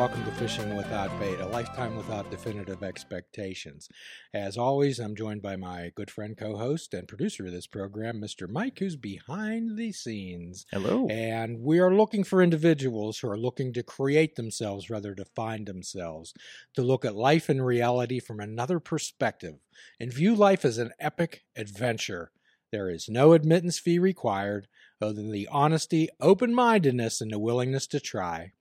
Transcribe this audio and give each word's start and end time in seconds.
Welcome 0.00 0.24
to 0.24 0.30
Fishing 0.30 0.76
Without 0.76 1.10
Bait, 1.20 1.40
a 1.40 1.46
lifetime 1.46 1.94
without 1.94 2.30
definitive 2.30 2.82
expectations. 2.82 3.86
As 4.32 4.56
always, 4.56 4.98
I'm 4.98 5.14
joined 5.14 5.42
by 5.42 5.56
my 5.56 5.92
good 5.94 6.10
friend, 6.10 6.34
co 6.34 6.56
host, 6.56 6.94
and 6.94 7.06
producer 7.06 7.44
of 7.44 7.52
this 7.52 7.66
program, 7.66 8.18
Mr. 8.18 8.48
Mike, 8.48 8.78
who's 8.78 8.96
behind 8.96 9.76
the 9.76 9.92
scenes. 9.92 10.64
Hello. 10.72 11.06
And 11.10 11.60
we 11.60 11.80
are 11.80 11.94
looking 11.94 12.24
for 12.24 12.42
individuals 12.42 13.18
who 13.18 13.28
are 13.28 13.36
looking 13.36 13.74
to 13.74 13.82
create 13.82 14.36
themselves 14.36 14.88
rather 14.88 15.14
to 15.14 15.26
find 15.26 15.66
themselves, 15.66 16.32
to 16.76 16.80
look 16.80 17.04
at 17.04 17.14
life 17.14 17.50
and 17.50 17.62
reality 17.62 18.20
from 18.20 18.40
another 18.40 18.80
perspective, 18.80 19.56
and 20.00 20.10
view 20.10 20.34
life 20.34 20.64
as 20.64 20.78
an 20.78 20.92
epic 20.98 21.42
adventure. 21.54 22.32
There 22.72 22.88
is 22.88 23.10
no 23.10 23.34
admittance 23.34 23.78
fee 23.78 23.98
required 23.98 24.66
other 24.98 25.12
than 25.12 25.30
the 25.30 25.46
honesty, 25.52 26.08
open 26.22 26.54
mindedness, 26.54 27.20
and 27.20 27.30
the 27.30 27.38
willingness 27.38 27.86
to 27.88 28.00
try. 28.00 28.52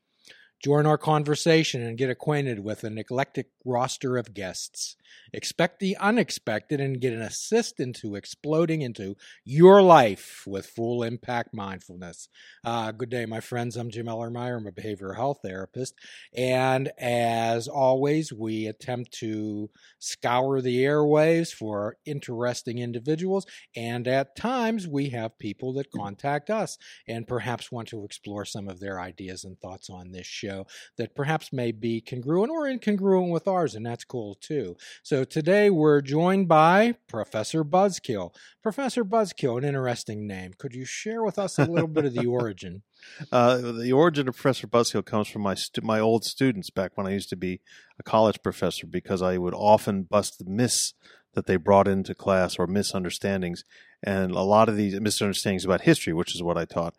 Join 0.62 0.86
our 0.86 0.98
conversation 0.98 1.82
and 1.82 1.98
get 1.98 2.10
acquainted 2.10 2.60
with 2.60 2.84
an 2.84 2.98
eclectic 2.98 3.48
roster 3.64 4.18
of 4.18 4.34
guests. 4.34 4.98
Expect 5.32 5.80
the 5.80 5.96
unexpected 5.98 6.82
and 6.82 7.00
get 7.00 7.14
an 7.14 7.22
assist 7.22 7.80
into 7.80 8.16
exploding 8.16 8.82
into 8.82 9.16
your 9.46 9.82
life 9.82 10.44
with 10.46 10.66
full 10.66 11.02
impact 11.02 11.54
mindfulness. 11.54 12.28
Uh, 12.66 12.92
good 12.92 13.10
day, 13.10 13.26
my 13.26 13.40
friends. 13.40 13.78
I'm 13.78 13.90
Jim 13.90 14.08
Ellermeyer. 14.08 14.58
I'm 14.58 14.68
a 14.68 14.72
behavioral 14.72 15.16
health 15.16 15.40
therapist. 15.44 15.96
And 16.36 16.92
as 16.98 17.70
always, 17.70 18.34
we 18.34 18.68
attempt 18.68 19.14
to 19.20 19.70
scour 20.00 20.62
the 20.62 20.84
airwaves 20.84 21.54
for 21.54 21.96
interesting 22.06 22.80
individuals. 22.80 23.46
And 23.78 24.10
at 24.10 24.36
times, 24.36 24.88
we 24.88 25.10
have 25.12 25.40
people 25.40 25.74
that 25.74 25.92
contact 25.92 26.50
us 26.50 26.78
and 27.08 27.28
perhaps 27.28 27.72
want 27.72 27.88
to 27.90 28.04
explore 28.04 28.44
some 28.44 28.68
of 28.68 28.82
their 28.82 29.00
ideas 29.00 29.46
and 29.46 29.58
thoughts 29.58 29.90
on 29.90 30.12
this 30.12 30.28
show 30.28 30.49
that 30.98 31.16
perhaps 31.16 31.52
may 31.54 31.72
be 31.72 32.02
congruent 32.02 32.52
or 32.52 32.66
incongruent 32.66 33.32
with 33.32 33.48
ours. 33.48 33.76
And 33.76 33.86
that's 33.86 34.04
cool 34.04 34.36
too. 34.36 34.76
So 35.04 35.24
today 35.24 35.70
we're 35.70 36.02
joined 36.02 36.48
by 36.48 36.96
Professor 37.08 37.64
Buzzkill. 37.64 38.34
Professor 38.62 39.04
Buzzkill, 39.04 39.58
an 39.58 39.64
interesting 39.64 40.28
name. 40.28 40.52
Could 40.58 40.76
you 40.76 40.86
share 40.86 41.24
with 41.24 41.40
us 41.40 41.58
a 41.58 41.66
little 41.66 41.88
bit 41.88 42.06
of 42.06 42.14
the 42.14 42.26
origin? 42.26 42.84
Uh, 43.32 43.58
the 43.72 43.94
origin 43.94 44.28
of 44.28 44.36
Professor 44.36 44.68
Buzzkill 44.68 45.06
comes 45.06 45.30
from 45.30 45.42
my 45.42 45.54
stu- 45.54 45.82
my 45.82 46.02
old 46.02 46.26
students 46.26 46.70
back 46.70 46.98
when 46.98 47.08
I 47.08 47.12
used 47.12 47.30
to 47.30 47.38
be 47.38 47.62
a 47.98 48.04
college 48.04 48.42
professor 48.44 48.86
because 48.86 49.22
I 49.22 49.38
would 49.38 49.54
often 49.54 50.04
bust 50.04 50.38
the 50.38 50.50
myths 50.50 50.94
that 51.34 51.46
they 51.46 51.56
brought 51.56 51.88
into 51.88 52.14
class 52.16 52.58
or 52.58 52.68
misunderstandings, 52.68 53.64
and 54.04 54.32
a 54.32 54.42
lot 54.42 54.70
of 54.70 54.76
these 54.76 55.00
misunderstandings 55.00 55.66
about 55.66 55.82
history, 55.82 56.14
which 56.14 56.36
is 56.36 56.44
what 56.44 56.58
I 56.58 56.66
taught, 56.66 56.96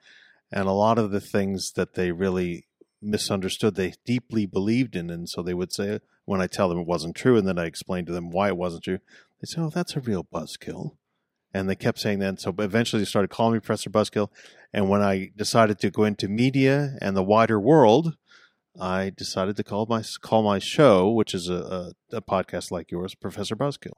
and 0.52 0.68
a 0.68 0.72
lot 0.72 0.98
of 0.98 1.10
the 1.10 1.20
things 1.20 1.72
that 1.72 1.94
they 1.94 2.12
really 2.12 2.66
misunderstood, 3.02 3.74
they 3.74 3.94
deeply 4.04 4.46
believed 4.46 4.96
in, 4.96 5.10
and 5.10 5.28
so 5.28 5.42
they 5.42 5.54
would 5.54 5.72
say 5.72 6.00
when 6.24 6.40
I 6.40 6.46
tell 6.46 6.68
them 6.68 6.78
it 6.78 6.86
wasn't 6.86 7.16
true, 7.16 7.36
and 7.36 7.46
then 7.46 7.58
I 7.58 7.66
explain 7.66 8.06
to 8.06 8.12
them 8.12 8.30
why 8.30 8.48
it 8.48 8.56
wasn't 8.56 8.84
true, 8.84 8.98
they 9.40 9.46
say, 9.46 9.60
"Oh, 9.60 9.70
that's 9.70 9.96
a 9.96 10.00
real 10.00 10.24
buzzkill." 10.24 10.96
And 11.52 11.68
they 11.68 11.74
kept 11.74 11.98
saying 11.98 12.20
that. 12.20 12.40
So 12.40 12.54
eventually 12.58 13.00
they 13.00 13.06
started 13.06 13.28
calling 13.28 13.54
me 13.54 13.58
Professor 13.58 13.90
Buzzkill. 13.90 14.30
And 14.72 14.88
when 14.88 15.02
I 15.02 15.32
decided 15.36 15.80
to 15.80 15.90
go 15.90 16.04
into 16.04 16.28
media 16.28 16.96
and 17.00 17.16
the 17.16 17.24
wider 17.24 17.58
world, 17.58 18.16
I 18.78 19.10
decided 19.10 19.56
to 19.56 19.64
call 19.64 19.86
my 19.86 20.02
call 20.20 20.42
my 20.42 20.58
show, 20.60 21.10
which 21.10 21.34
is 21.34 21.48
a, 21.48 21.92
a, 22.12 22.16
a 22.18 22.22
podcast 22.22 22.70
like 22.70 22.90
yours, 22.90 23.14
Professor 23.14 23.56
Buzzkill. 23.56 23.94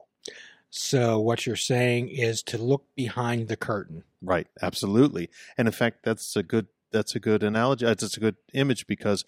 So, 0.75 1.19
what 1.19 1.45
you're 1.45 1.55
saying 1.55 2.09
is 2.09 2.41
to 2.43 2.57
look 2.57 2.85
behind 2.95 3.47
the 3.47 3.55
curtain. 3.55 4.05
Right, 4.23 4.47
absolutely. 4.59 5.29
And 5.55 5.67
in 5.67 5.71
fact, 5.71 5.99
that's 6.03 6.35
a 6.35 6.41
good 6.41 6.65
that's 6.93 7.15
a 7.15 7.19
good 7.19 7.43
analogy. 7.43 7.85
It's 7.85 8.15
a 8.15 8.19
good 8.21 8.37
image 8.53 8.87
because 8.87 9.25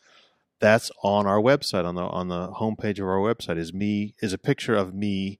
that's 0.61 0.89
on 1.03 1.27
our 1.27 1.39
website 1.41 1.83
on 1.85 1.95
the 1.95 2.03
on 2.03 2.29
the 2.29 2.47
homepage 2.53 2.99
of 2.99 3.07
our 3.07 3.17
website 3.17 3.57
is 3.57 3.73
me 3.73 4.15
is 4.21 4.31
a 4.31 4.37
picture 4.37 4.75
of 4.75 4.93
me 4.93 5.39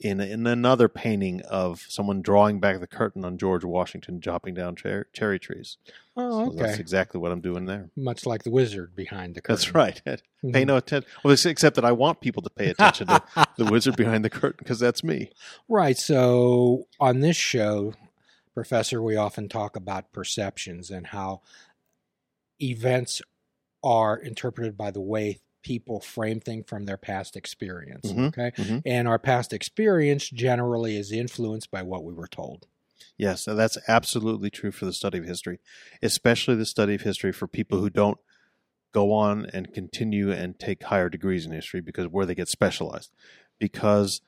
in 0.00 0.20
in 0.20 0.46
another 0.46 0.88
painting 0.88 1.40
of 1.42 1.84
someone 1.88 2.20
drawing 2.22 2.58
back 2.60 2.80
the 2.80 2.86
curtain 2.86 3.24
on 3.24 3.38
George 3.38 3.62
Washington 3.64 4.20
chopping 4.20 4.54
down 4.54 4.74
cher- 4.74 5.06
cherry 5.12 5.38
trees. 5.38 5.76
Oh, 6.16 6.46
So 6.46 6.52
okay. 6.52 6.62
that's 6.62 6.78
exactly 6.78 7.20
what 7.20 7.30
I'm 7.30 7.40
doing 7.40 7.66
there. 7.66 7.90
Much 7.96 8.24
like 8.26 8.42
the 8.42 8.50
wizard 8.50 8.96
behind 8.96 9.34
the 9.34 9.40
curtain. 9.42 9.54
That's 9.56 9.74
right. 9.74 10.00
Mhm. 10.42 10.52
Pay 10.52 10.64
no 10.64 10.76
attention. 10.78 11.08
Well, 11.22 11.36
except 11.44 11.76
that 11.76 11.84
I 11.84 11.92
want 11.92 12.20
people 12.20 12.42
to 12.42 12.50
pay 12.50 12.70
attention 12.70 13.06
to 13.08 13.22
the 13.58 13.66
wizard 13.66 13.96
behind 13.96 14.24
the 14.24 14.30
curtain 14.30 14.56
because 14.58 14.78
that's 14.80 15.04
me. 15.04 15.30
Right. 15.68 15.96
So 15.98 16.86
on 16.98 17.20
this 17.20 17.36
show, 17.36 17.94
Professor, 18.54 19.02
we 19.02 19.16
often 19.16 19.48
talk 19.48 19.76
about 19.76 20.12
perceptions 20.12 20.90
and 20.90 21.08
how 21.08 21.42
events 22.60 23.20
are 23.82 24.16
interpreted 24.16 24.76
by 24.76 24.90
the 24.90 25.00
way 25.00 25.40
people 25.62 26.00
frame 26.00 26.40
things 26.40 26.64
from 26.68 26.84
their 26.84 26.96
past 26.96 27.36
experience. 27.36 28.12
Mhm, 28.12 28.28
Okay. 28.28 28.52
mhm. 28.56 28.82
And 28.84 29.08
our 29.08 29.18
past 29.18 29.52
experience 29.52 30.28
generally 30.28 30.96
is 30.96 31.10
influenced 31.10 31.70
by 31.70 31.82
what 31.82 32.04
we 32.04 32.12
were 32.12 32.28
told. 32.28 32.66
Yes, 33.16 33.46
and 33.46 33.58
that's 33.58 33.78
absolutely 33.88 34.50
true 34.50 34.72
for 34.72 34.84
the 34.84 34.92
study 34.92 35.18
of 35.18 35.24
history, 35.24 35.60
especially 36.02 36.54
the 36.56 36.66
study 36.66 36.94
of 36.94 37.02
history 37.02 37.32
for 37.32 37.46
people 37.46 37.80
who 37.80 37.90
don't 37.90 38.18
go 38.92 39.12
on 39.12 39.46
and 39.46 39.72
continue 39.72 40.30
and 40.30 40.58
take 40.58 40.82
higher 40.84 41.08
degrees 41.08 41.46
in 41.46 41.52
history 41.52 41.80
because 41.80 42.06
where 42.08 42.26
they 42.26 42.34
get 42.34 42.48
specialized. 42.48 43.12
Because 43.58 44.20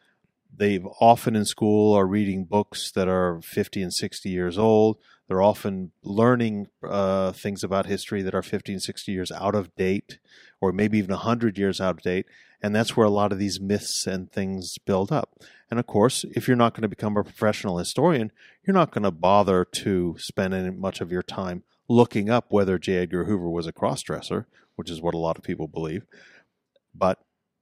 they've 0.55 0.87
often 1.01 1.37
in 1.37 1.45
school 1.45 1.95
are 1.95 2.07
reading 2.07 2.45
books 2.45 2.91
that 2.93 3.09
are 3.09 3.41
50 3.43 3.83
and 3.83 3.93
60 3.93 4.29
years 4.29 4.59
old. 4.59 4.99
They're 5.29 5.43
often 5.43 5.93
learning 6.03 6.69
uh, 6.83 7.33
things 7.33 7.65
about 7.65 7.87
history 7.87 8.23
that 8.23 8.35
are 8.35 8.43
50 8.43 8.73
and 8.73 8.83
60 8.83 9.11
years 9.13 9.33
out 9.33 9.55
of 9.55 9.75
date, 9.75 10.19
or 10.61 10.73
maybe 10.73 10.99
even 10.99 11.11
100 11.11 11.59
years 11.59 11.81
out 11.81 11.97
of 11.97 12.03
date. 12.03 12.27
And 12.63 12.75
that's 12.75 12.97
where 12.97 13.07
a 13.07 13.11
lot 13.11 13.33
of 13.33 13.39
these 13.39 13.61
myths 13.61 14.07
and 14.07 14.31
things 14.31 14.79
build 14.79 15.13
up. 15.13 15.43
And 15.71 15.81
of 15.81 15.87
course, 15.87 16.25
if 16.35 16.47
you're 16.47 16.57
not 16.57 16.75
going 16.75 16.83
to 16.83 16.89
become 16.89 17.17
a 17.17 17.25
professional 17.25 17.79
historian, 17.79 18.31
you're 18.65 18.75
not 18.75 18.93
going 18.93 19.03
to 19.03 19.11
bother 19.11 19.65
to 19.65 20.17
spend 20.19 20.55
any, 20.55 20.71
much 20.71 21.01
of 21.01 21.11
your 21.11 21.23
time 21.23 21.65
looking 21.89 22.31
up 22.31 22.47
whether 22.49 22.79
J. 22.79 22.99
Edgar 22.99 23.25
Hoover 23.25 23.49
was 23.49 23.67
a 23.67 23.73
crossdresser, 23.73 24.47
which 24.77 24.91
is 24.91 25.01
what 25.01 25.15
a 25.15 25.19
lot 25.19 25.37
of 25.37 25.45
people 25.45 25.69
believe. 25.69 26.05
But, 26.95 27.19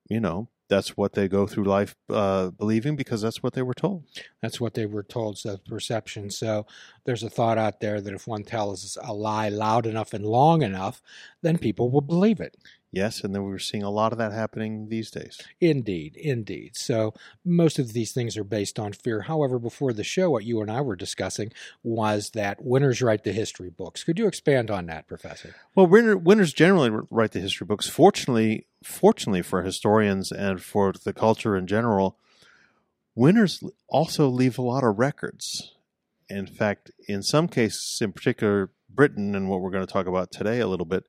you 0.09 0.21
know, 0.21 0.49
that's 0.69 0.97
what 0.97 1.13
they 1.13 1.29
go 1.29 1.47
through 1.47 1.65
life 1.65 1.95
uh, 2.09 2.51
believing 2.51 2.97
because 2.97 3.21
that's 3.23 3.43
what 3.43 3.53
they 3.53 3.63
were 3.63 3.75
told. 3.75 4.05
That's 4.41 4.61
what 4.61 4.75
they 4.75 4.87
were 4.87 5.03
told, 5.03 5.39
so 5.39 5.59
perception. 5.69 6.31
So 6.31 6.67
there's 7.05 7.23
a 7.23 7.31
thought 7.31 7.59
out 7.59 7.81
there 7.81 8.01
that 8.01 8.15
if 8.15 8.27
one 8.27 8.45
tells 8.45 8.97
a 9.03 9.13
lie 9.13 9.49
loud 9.51 9.87
enough 9.87 10.15
and 10.15 10.25
long 10.25 10.63
enough, 10.63 11.03
then 11.43 11.59
people 11.59 11.91
will 11.91 12.01
believe 12.01 12.41
it. 12.41 12.57
Yes, 12.95 13.23
and 13.25 13.35
then 13.35 13.43
we're 13.43 13.59
seeing 13.59 13.83
a 13.83 13.91
lot 13.91 14.13
of 14.13 14.19
that 14.19 14.33
happening 14.33 14.89
these 14.89 15.11
days. 15.11 15.41
Indeed, 15.61 16.17
indeed. 16.17 16.77
So 16.77 17.15
most 17.45 17.79
of 17.79 17.93
these 17.93 18.13
things 18.13 18.37
are 18.37 18.45
based 18.45 18.79
on 18.79 18.93
fear. 18.93 19.23
However, 19.23 19.59
before 19.59 19.93
the 19.93 20.05
show, 20.05 20.31
what 20.31 20.45
you 20.45 20.61
and 20.61 20.71
I 20.71 20.81
were 20.81 20.97
discussing 20.97 21.53
was 21.83 22.31
that 22.31 22.65
winners 22.65 23.03
write 23.03 23.25
the 23.25 23.33
history 23.33 23.71
books. 23.71 24.05
Could 24.05 24.19
you 24.19 24.27
expand 24.27 24.71
on 24.71 24.87
that, 24.87 25.09
Professor? 25.09 25.55
Well, 25.75 25.87
winner, 25.87 26.17
winners 26.17 26.53
generally 26.53 26.91
write 27.11 27.33
the 27.33 27.41
history 27.41 27.67
books. 27.67 27.89
Fortunately, 27.89 28.67
fortunately 28.83 29.43
for 29.43 29.63
historians 29.63 30.31
and 30.31 30.63
for 30.63 30.93
the 30.93 31.13
culture 31.13 31.57
in 31.57 31.67
general, 31.67 32.19
winners 33.15 33.63
also 33.89 34.29
leave 34.29 34.59
a 34.59 34.63
lot 34.63 34.85
of 34.85 34.99
records. 34.99 35.73
In 36.29 36.47
fact, 36.47 36.91
in 37.09 37.23
some 37.23 37.49
cases, 37.49 37.99
in 38.01 38.13
particular, 38.13 38.71
Britain 38.89 39.35
and 39.35 39.49
what 39.49 39.61
we're 39.61 39.71
going 39.71 39.87
to 39.87 39.93
talk 39.93 40.07
about 40.07 40.31
today 40.31 40.61
a 40.61 40.67
little 40.67 40.87
bit, 40.87 41.05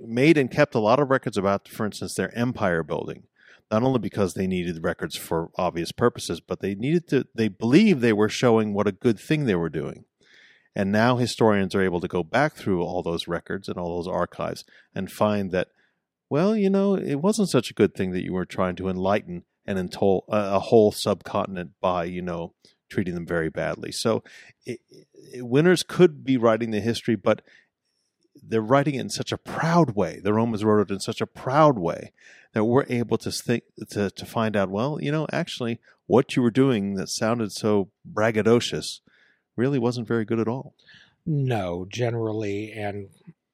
made 0.00 0.38
and 0.38 0.50
kept 0.50 0.74
a 0.74 0.80
lot 0.80 1.00
of 1.00 1.10
records 1.10 1.36
about, 1.36 1.68
for 1.68 1.86
instance, 1.86 2.14
their 2.14 2.36
empire 2.36 2.82
building. 2.82 3.24
Not 3.70 3.82
only 3.82 3.98
because 3.98 4.34
they 4.34 4.46
needed 4.46 4.84
records 4.84 5.16
for 5.16 5.50
obvious 5.56 5.92
purposes, 5.92 6.40
but 6.40 6.60
they 6.60 6.74
needed 6.74 7.08
to, 7.08 7.26
they 7.34 7.48
believed 7.48 8.00
they 8.00 8.12
were 8.12 8.28
showing 8.28 8.74
what 8.74 8.86
a 8.86 8.92
good 8.92 9.18
thing 9.18 9.44
they 9.44 9.54
were 9.54 9.70
doing. 9.70 10.04
And 10.74 10.90
now 10.90 11.16
historians 11.16 11.74
are 11.74 11.82
able 11.82 12.00
to 12.00 12.08
go 12.08 12.22
back 12.22 12.54
through 12.54 12.82
all 12.82 13.02
those 13.02 13.28
records 13.28 13.68
and 13.68 13.78
all 13.78 13.96
those 13.96 14.08
archives 14.08 14.64
and 14.94 15.10
find 15.10 15.50
that, 15.52 15.68
well, 16.30 16.56
you 16.56 16.70
know, 16.70 16.94
it 16.94 17.16
wasn't 17.16 17.50
such 17.50 17.70
a 17.70 17.74
good 17.74 17.94
thing 17.94 18.12
that 18.12 18.24
you 18.24 18.32
were 18.32 18.46
trying 18.46 18.76
to 18.76 18.88
enlighten 18.88 19.44
and 19.66 19.78
entol- 19.78 20.24
a, 20.28 20.58
whole 20.58 20.90
subcontinent 20.90 21.72
by, 21.80 22.04
you 22.04 22.22
know, 22.22 22.54
treating 22.90 23.14
them 23.14 23.26
very 23.26 23.48
badly. 23.48 23.92
So 23.92 24.22
it, 24.64 24.80
it, 25.14 25.46
winners 25.46 25.82
could 25.82 26.24
be 26.24 26.36
writing 26.36 26.70
the 26.70 26.80
history, 26.80 27.16
but 27.16 27.42
they're 28.34 28.60
writing 28.62 28.94
it 28.94 29.00
in 29.00 29.10
such 29.10 29.32
a 29.32 29.38
proud 29.38 29.94
way. 29.94 30.20
The 30.22 30.32
Romans 30.32 30.64
wrote 30.64 30.90
it 30.90 30.94
in 30.94 31.00
such 31.00 31.20
a 31.20 31.26
proud 31.26 31.78
way 31.78 32.12
that 32.52 32.64
we're 32.64 32.86
able 32.88 33.18
to 33.18 33.30
think 33.30 33.64
to 33.90 34.10
to 34.10 34.26
find 34.26 34.56
out. 34.56 34.70
Well, 34.70 34.98
you 35.00 35.10
know, 35.12 35.26
actually, 35.32 35.80
what 36.06 36.36
you 36.36 36.42
were 36.42 36.50
doing 36.50 36.94
that 36.94 37.08
sounded 37.08 37.52
so 37.52 37.90
braggadocious 38.10 39.00
really 39.56 39.78
wasn't 39.78 40.08
very 40.08 40.24
good 40.24 40.40
at 40.40 40.48
all. 40.48 40.74
No, 41.24 41.86
generally, 41.88 42.72
and 42.72 43.08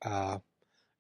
uh, 0.05 0.39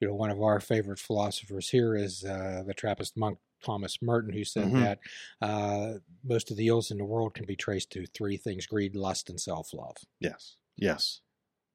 you 0.00 0.08
know, 0.08 0.14
one 0.14 0.30
of 0.30 0.40
our 0.42 0.60
favorite 0.60 0.98
philosophers 0.98 1.70
here 1.70 1.94
is 1.96 2.24
uh, 2.24 2.62
the 2.66 2.74
Trappist 2.74 3.16
monk 3.16 3.38
Thomas 3.64 3.98
Merton, 4.02 4.32
who 4.32 4.44
said 4.44 4.68
Mhm. 4.68 4.80
that 4.80 4.98
uh, 5.40 5.94
most 6.22 6.50
of 6.50 6.56
the 6.56 6.68
ills 6.68 6.90
in 6.90 6.98
the 6.98 7.04
world 7.04 7.34
can 7.34 7.46
be 7.46 7.56
traced 7.56 7.90
to 7.92 8.06
three 8.06 8.36
things: 8.36 8.66
greed, 8.66 8.94
lust, 8.94 9.28
and 9.30 9.40
self-love. 9.40 9.96
Yes. 10.20 10.56
Yes. 10.76 11.20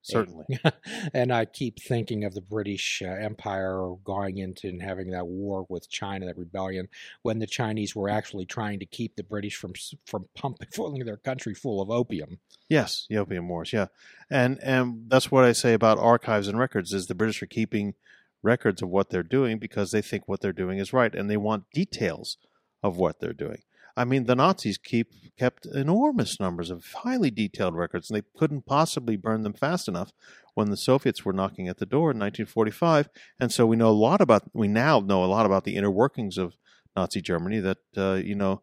Certainly. 0.04 0.44
and 1.14 1.32
I 1.32 1.46
keep 1.46 1.80
thinking 1.80 2.24
of 2.24 2.34
the 2.34 2.40
British 2.40 3.02
uh, 3.04 3.08
Empire 3.08 3.94
going 4.04 4.38
into 4.38 4.68
and 4.68 4.82
having 4.82 5.10
that 5.10 5.26
war 5.26 5.66
with 5.68 5.88
China, 5.88 6.26
that 6.26 6.38
rebellion, 6.38 6.88
when 7.22 7.38
the 7.38 7.46
Chinese 7.46 7.96
were 7.96 8.08
actually 8.08 8.46
trying 8.46 8.78
to 8.80 8.86
keep 8.86 9.16
the 9.16 9.22
British 9.22 9.56
from 9.56 9.72
from 10.06 10.26
pumping, 10.36 10.68
filling 10.72 11.04
their 11.04 11.16
country 11.16 11.54
full 11.54 11.80
of 11.80 11.90
opium. 11.90 12.38
Yes, 12.68 13.06
the 13.08 13.18
Opium 13.18 13.48
Wars. 13.48 13.72
Yeah, 13.72 13.86
and 14.30 14.58
and 14.62 15.04
that's 15.08 15.30
what 15.30 15.44
I 15.44 15.52
say 15.52 15.72
about 15.72 15.98
archives 15.98 16.48
and 16.48 16.58
records 16.58 16.92
is 16.92 17.06
the 17.06 17.14
British 17.14 17.42
are 17.42 17.46
keeping 17.46 17.94
records 18.42 18.82
of 18.82 18.90
what 18.90 19.10
they're 19.10 19.22
doing 19.22 19.58
because 19.58 19.90
they 19.90 20.02
think 20.02 20.24
what 20.26 20.40
they're 20.40 20.52
doing 20.52 20.78
is 20.78 20.92
right, 20.92 21.14
and 21.14 21.30
they 21.30 21.36
want 21.36 21.70
details 21.72 22.36
of 22.82 22.98
what 22.98 23.20
they're 23.20 23.32
doing. 23.32 23.62
I 23.96 24.04
mean, 24.04 24.24
the 24.24 24.34
Nazis 24.34 24.78
keep 24.78 25.08
kept 25.38 25.66
enormous 25.66 26.38
numbers 26.38 26.70
of 26.70 26.84
highly 27.02 27.30
detailed 27.30 27.74
records, 27.74 28.10
and 28.10 28.16
they 28.16 28.26
couldn't 28.36 28.66
possibly 28.66 29.16
burn 29.16 29.42
them 29.42 29.52
fast 29.52 29.88
enough 29.88 30.12
when 30.54 30.70
the 30.70 30.76
Soviets 30.76 31.24
were 31.24 31.32
knocking 31.32 31.68
at 31.68 31.78
the 31.78 31.86
door 31.86 32.10
in 32.10 32.18
1945. 32.18 33.08
And 33.40 33.52
so 33.52 33.66
we 33.66 33.76
know 33.76 33.88
a 33.88 33.90
lot 33.90 34.20
about 34.20 34.44
we 34.52 34.68
now 34.68 35.00
know 35.00 35.24
a 35.24 35.26
lot 35.26 35.46
about 35.46 35.64
the 35.64 35.76
inner 35.76 35.90
workings 35.90 36.38
of 36.38 36.56
Nazi 36.96 37.20
Germany 37.20 37.60
that 37.60 37.78
uh, 37.96 38.14
you 38.14 38.34
know 38.34 38.62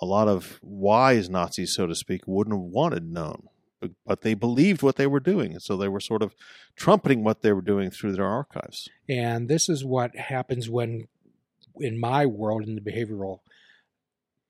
a 0.00 0.06
lot 0.06 0.28
of 0.28 0.58
wise 0.62 1.30
Nazis, 1.30 1.74
so 1.74 1.86
to 1.86 1.94
speak, 1.94 2.22
wouldn't 2.26 2.54
have 2.54 2.62
wanted 2.62 3.10
known. 3.10 3.48
But, 3.80 3.90
but 4.06 4.22
they 4.22 4.34
believed 4.34 4.82
what 4.82 4.96
they 4.96 5.06
were 5.06 5.20
doing, 5.20 5.58
so 5.58 5.76
they 5.76 5.88
were 5.88 6.00
sort 6.00 6.22
of 6.22 6.34
trumpeting 6.76 7.22
what 7.22 7.42
they 7.42 7.52
were 7.52 7.62
doing 7.62 7.90
through 7.90 8.12
their 8.12 8.26
archives. 8.26 8.88
And 9.08 9.48
this 9.48 9.68
is 9.68 9.84
what 9.84 10.16
happens 10.16 10.68
when, 10.68 11.08
in 11.76 11.98
my 11.98 12.26
world, 12.26 12.66
in 12.66 12.74
the 12.74 12.80
behavioral 12.80 13.40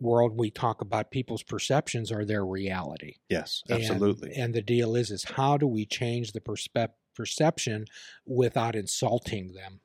world 0.00 0.36
we 0.36 0.50
talk 0.50 0.80
about 0.80 1.10
people's 1.10 1.42
perceptions 1.42 2.10
are 2.12 2.24
their 2.24 2.44
reality 2.44 3.14
Yes, 3.28 3.62
absolutely. 3.70 4.30
and, 4.34 4.38
and 4.44 4.54
the 4.54 4.62
deal 4.62 4.96
is 4.96 5.10
is 5.10 5.24
how 5.24 5.56
do 5.56 5.66
we 5.66 5.86
change 5.86 6.32
the 6.32 6.40
perspe- 6.40 6.88
perception 7.14 7.86
without 8.26 8.74
insulting 8.76 9.52
them 9.52 9.80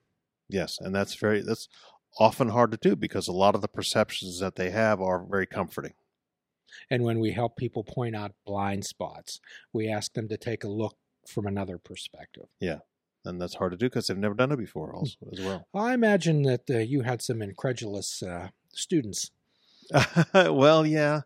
Yes, 0.52 0.78
and 0.82 0.94
that's 0.96 1.14
very 1.16 1.42
that's 1.42 1.68
often 2.18 2.50
hard 2.50 2.72
to 2.72 2.78
do 2.78 2.96
because 2.96 3.28
a 3.28 3.32
lot 3.32 3.54
of 3.54 3.62
the 3.62 3.68
perceptions 3.68 4.40
that 4.40 4.56
they 4.56 4.72
have 4.72 5.00
are 5.00 5.24
very 5.24 5.46
comforting. 5.46 5.94
and 6.90 7.04
when 7.04 7.20
we 7.20 7.32
help 7.32 7.56
people 7.56 7.84
point 7.84 8.16
out 8.16 8.32
blind 8.46 8.84
spots 8.86 9.40
we 9.72 9.88
ask 9.90 10.14
them 10.14 10.28
to 10.28 10.38
take 10.38 10.64
a 10.64 10.68
look 10.70 10.98
from 11.28 11.46
another 11.46 11.78
perspective 11.78 12.48
Yeah. 12.60 12.80
And 13.26 13.40
that's 13.40 13.56
hard 13.56 13.72
to 13.74 13.78
do 13.78 13.88
because 13.88 14.08
they've 14.08 14.18
never 14.18 14.34
done 14.34 14.52
it 14.54 14.58
before 14.58 14.96
also 14.96 15.18
as 15.32 15.40
well. 15.42 15.68
i 15.76 15.94
imagine 15.94 16.42
that 16.44 16.62
uh, 16.70 16.78
you 16.80 17.02
had 17.02 17.22
some 17.22 17.42
incredulous 17.42 18.24
uh, 18.24 18.48
students 18.74 19.30
well, 20.34 20.86
yeah. 20.86 21.22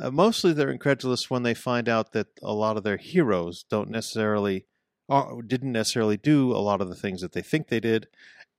Uh, 0.00 0.10
mostly 0.10 0.52
they're 0.52 0.70
incredulous 0.70 1.28
when 1.28 1.42
they 1.42 1.54
find 1.54 1.88
out 1.88 2.12
that 2.12 2.28
a 2.42 2.52
lot 2.52 2.76
of 2.76 2.84
their 2.84 2.96
heroes 2.96 3.64
don't 3.68 3.90
necessarily 3.90 4.66
or 5.08 5.42
didn't 5.42 5.72
necessarily 5.72 6.16
do 6.16 6.52
a 6.52 6.58
lot 6.58 6.80
of 6.80 6.88
the 6.88 6.94
things 6.94 7.22
that 7.22 7.32
they 7.32 7.40
think 7.40 7.68
they 7.68 7.80
did 7.80 8.06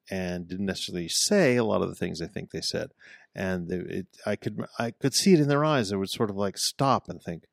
and 0.09 0.47
didn't 0.47 0.65
necessarily 0.65 1.07
say 1.07 1.55
a 1.55 1.63
lot 1.63 1.81
of 1.81 1.89
the 1.89 1.95
things 1.95 2.19
they 2.19 2.27
think 2.27 2.49
they 2.49 2.61
said. 2.61 2.89
And 3.35 3.71
it, 3.71 4.07
I 4.25 4.35
could 4.35 4.65
I 4.79 4.91
could 4.91 5.13
see 5.13 5.33
it 5.33 5.39
in 5.39 5.47
their 5.47 5.63
eyes. 5.63 5.89
They 5.89 5.95
would 5.95 6.09
sort 6.09 6.31
of 6.31 6.35
like 6.35 6.57
stop 6.57 7.07
and 7.07 7.21
think, 7.21 7.43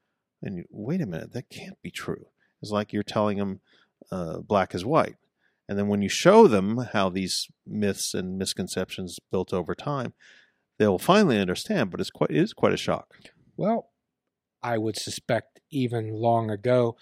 and 0.42 0.64
wait 0.70 1.02
a 1.02 1.06
minute, 1.06 1.32
that 1.32 1.50
can't 1.50 1.80
be 1.82 1.90
true. 1.90 2.26
It's 2.62 2.70
like 2.70 2.92
you're 2.92 3.02
telling 3.02 3.36
them 3.36 3.60
uh, 4.10 4.38
black 4.38 4.74
is 4.74 4.84
white. 4.84 5.16
And 5.68 5.78
then 5.78 5.88
when 5.88 6.00
you 6.00 6.08
show 6.08 6.46
them 6.46 6.78
how 6.92 7.10
these 7.10 7.48
myths 7.66 8.14
and 8.14 8.38
misconceptions 8.38 9.18
built 9.30 9.52
over 9.52 9.74
time, 9.74 10.14
they'll 10.78 10.98
finally 10.98 11.38
understand. 11.38 11.90
But 11.90 12.00
it's 12.00 12.10
quite 12.10 12.30
it 12.30 12.36
is 12.36 12.52
quite 12.52 12.72
a 12.72 12.76
shock. 12.76 13.14
Well, 13.56 13.90
I 14.62 14.78
would 14.78 14.96
suspect 14.96 15.60
even 15.70 16.10
long 16.12 16.50
ago, 16.50 16.96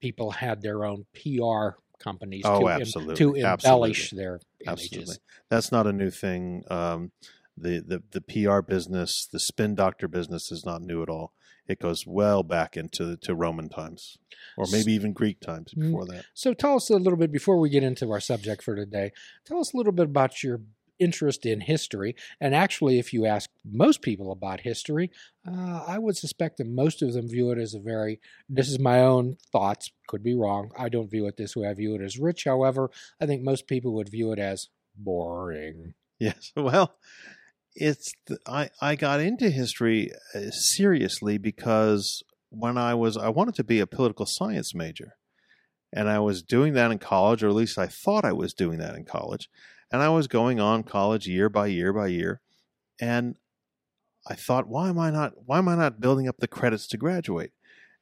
people 0.00 0.32
had 0.32 0.62
their 0.62 0.84
own 0.84 1.06
PR 1.14 1.78
companies 1.98 2.42
Oh, 2.44 2.60
to, 2.60 2.68
em- 2.68 2.80
absolutely. 2.82 3.14
to 3.16 3.34
embellish 3.34 4.10
their 4.10 4.40
images. 4.66 4.86
Absolutely, 4.92 5.16
that's 5.48 5.72
not 5.72 5.86
a 5.86 5.92
new 5.92 6.10
thing. 6.10 6.62
Um, 6.70 7.12
the, 7.56 7.80
the 7.80 8.02
the 8.10 8.20
PR 8.20 8.60
business, 8.60 9.26
the 9.30 9.40
spin 9.40 9.74
doctor 9.74 10.08
business, 10.08 10.52
is 10.52 10.66
not 10.66 10.82
new 10.82 11.02
at 11.02 11.08
all. 11.08 11.32
It 11.66 11.80
goes 11.80 12.06
well 12.06 12.42
back 12.44 12.76
into 12.76 13.16
to 13.16 13.34
Roman 13.34 13.68
times, 13.68 14.18
or 14.56 14.66
maybe 14.70 14.92
even 14.92 15.12
Greek 15.12 15.40
times 15.40 15.72
Mm. 15.74 15.80
before 15.86 16.06
that. 16.06 16.26
So 16.34 16.52
tell 16.54 16.76
us 16.76 16.90
a 16.90 16.96
little 16.96 17.16
bit 17.18 17.32
before 17.32 17.58
we 17.58 17.70
get 17.70 17.82
into 17.82 18.12
our 18.12 18.20
subject 18.20 18.62
for 18.62 18.76
today. 18.76 19.10
Tell 19.44 19.58
us 19.58 19.72
a 19.72 19.76
little 19.76 19.92
bit 19.92 20.04
about 20.06 20.42
your 20.44 20.60
interest 20.98 21.46
in 21.46 21.60
history. 21.60 22.14
And 22.40 22.54
actually, 22.54 22.98
if 22.98 23.12
you 23.12 23.26
ask 23.26 23.50
most 23.64 24.02
people 24.02 24.32
about 24.32 24.60
history, 24.60 25.10
uh, 25.46 25.84
I 25.86 25.98
would 25.98 26.16
suspect 26.16 26.58
that 26.58 26.66
most 26.66 27.02
of 27.02 27.12
them 27.12 27.28
view 27.28 27.50
it 27.52 27.58
as 27.58 27.74
a 27.74 27.80
very, 27.80 28.20
this 28.48 28.68
is 28.68 28.78
my 28.78 29.00
own 29.00 29.36
thoughts, 29.52 29.90
could 30.08 30.22
be 30.22 30.34
wrong. 30.34 30.70
I 30.78 30.88
don't 30.88 31.10
view 31.10 31.26
it 31.26 31.36
this 31.36 31.56
way. 31.56 31.68
I 31.68 31.74
view 31.74 31.94
it 31.94 32.02
as 32.02 32.18
rich. 32.18 32.44
However, 32.44 32.90
I 33.20 33.26
think 33.26 33.42
most 33.42 33.66
people 33.66 33.92
would 33.94 34.08
view 34.08 34.32
it 34.32 34.38
as 34.38 34.68
boring. 34.96 35.94
Yes, 36.18 36.52
well, 36.56 36.96
it's 37.74 38.12
the, 38.26 38.38
I 38.46 38.70
I 38.80 38.96
got 38.96 39.20
into 39.20 39.50
history 39.50 40.10
uh, 40.34 40.50
seriously 40.50 41.38
because 41.38 42.22
when 42.50 42.78
I 42.78 42.94
was 42.94 43.16
I 43.16 43.28
wanted 43.28 43.54
to 43.56 43.64
be 43.64 43.80
a 43.80 43.86
political 43.86 44.26
science 44.26 44.74
major, 44.74 45.16
and 45.92 46.08
I 46.08 46.18
was 46.18 46.42
doing 46.42 46.72
that 46.74 46.90
in 46.90 46.98
college, 46.98 47.42
or 47.42 47.48
at 47.48 47.54
least 47.54 47.78
I 47.78 47.86
thought 47.86 48.24
I 48.24 48.32
was 48.32 48.54
doing 48.54 48.78
that 48.78 48.94
in 48.94 49.04
college, 49.04 49.48
and 49.92 50.02
I 50.02 50.08
was 50.08 50.26
going 50.26 50.60
on 50.60 50.82
college 50.82 51.26
year 51.26 51.48
by 51.48 51.68
year 51.68 51.92
by 51.92 52.08
year, 52.08 52.40
and 53.00 53.36
I 54.28 54.34
thought, 54.34 54.68
why 54.68 54.88
am 54.88 54.98
I 54.98 55.10
not 55.10 55.32
why 55.46 55.58
am 55.58 55.68
I 55.68 55.76
not 55.76 56.00
building 56.00 56.28
up 56.28 56.38
the 56.38 56.48
credits 56.48 56.86
to 56.88 56.96
graduate? 56.96 57.52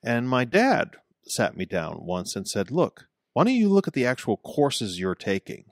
And 0.05 0.29
my 0.29 0.45
dad 0.45 0.97
sat 1.27 1.57
me 1.57 1.65
down 1.65 1.99
once 2.01 2.37
and 2.37 2.47
said, 2.47 2.71
look, 2.71 3.07
why 3.33 3.45
don't 3.45 3.55
you 3.55 3.69
look 3.69 3.89
at 3.89 3.95
the 3.95 4.07
actual 4.07 4.37
courses 4.37 4.99
you're 4.99 5.15
taking? 5.15 5.65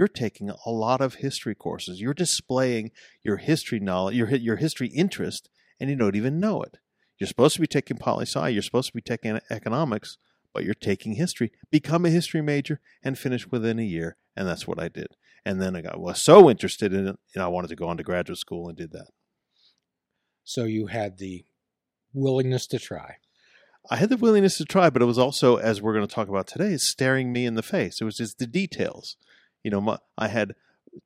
you're 0.00 0.08
taking 0.08 0.50
a 0.64 0.70
lot 0.70 1.02
of 1.02 1.16
history 1.16 1.54
courses. 1.54 2.00
You're 2.00 2.14
displaying 2.14 2.90
your 3.22 3.36
history 3.36 3.80
knowledge, 3.80 4.16
your 4.16 4.28
your 4.30 4.56
history 4.56 4.88
interest, 4.88 5.50
and 5.78 5.90
you 5.90 5.96
don't 5.96 6.16
even 6.16 6.40
know 6.40 6.62
it. 6.62 6.78
You're 7.18 7.26
supposed 7.28 7.54
to 7.56 7.60
be 7.60 7.66
taking 7.66 7.98
poli 7.98 8.24
sci. 8.24 8.48
You're 8.48 8.62
supposed 8.62 8.88
to 8.88 8.94
be 8.94 9.02
taking 9.02 9.38
economics, 9.50 10.16
but 10.54 10.64
you're 10.64 10.72
taking 10.72 11.16
history. 11.16 11.52
Become 11.70 12.06
a 12.06 12.10
history 12.10 12.40
major 12.40 12.80
and 13.02 13.18
finish 13.18 13.46
within 13.48 13.78
a 13.78 13.82
year, 13.82 14.16
and 14.34 14.48
that's 14.48 14.66
what 14.66 14.80
I 14.80 14.88
did. 14.88 15.16
And 15.44 15.60
then 15.60 15.74
I 15.74 15.82
got 15.82 15.98
was 15.98 16.22
so 16.22 16.50
interested 16.50 16.92
in 16.92 17.08
it, 17.08 17.16
and 17.34 17.42
I 17.42 17.48
wanted 17.48 17.68
to 17.68 17.76
go 17.76 17.88
on 17.88 17.96
to 17.96 18.02
graduate 18.02 18.38
school 18.38 18.68
and 18.68 18.76
did 18.76 18.92
that. 18.92 19.08
So 20.44 20.64
you 20.64 20.86
had 20.86 21.18
the 21.18 21.44
willingness 22.12 22.66
to 22.68 22.78
try. 22.78 23.16
I 23.90 23.96
had 23.96 24.10
the 24.10 24.16
willingness 24.16 24.58
to 24.58 24.64
try, 24.64 24.90
but 24.90 25.00
it 25.02 25.06
was 25.06 25.18
also, 25.18 25.56
as 25.56 25.80
we're 25.80 25.94
going 25.94 26.06
to 26.06 26.14
talk 26.14 26.28
about 26.28 26.46
today, 26.46 26.76
staring 26.76 27.32
me 27.32 27.46
in 27.46 27.54
the 27.54 27.62
face. 27.62 28.00
It 28.00 28.04
was 28.04 28.16
just 28.16 28.38
the 28.38 28.46
details. 28.46 29.16
You 29.62 29.70
know, 29.70 29.80
my, 29.80 29.98
I 30.18 30.28
had 30.28 30.54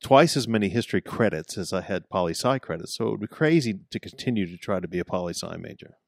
twice 0.02 0.36
as 0.36 0.48
many 0.48 0.68
history 0.68 1.00
credits 1.00 1.56
as 1.56 1.72
I 1.72 1.82
had 1.82 2.08
poli 2.08 2.32
sci 2.32 2.58
credits, 2.58 2.96
so 2.96 3.06
it 3.06 3.10
would 3.12 3.20
be 3.20 3.26
crazy 3.26 3.80
to 3.90 4.00
continue 4.00 4.46
to 4.46 4.56
try 4.56 4.80
to 4.80 4.88
be 4.88 4.98
a 4.98 5.04
poli 5.04 5.34
sci 5.34 5.56
major. 5.58 5.98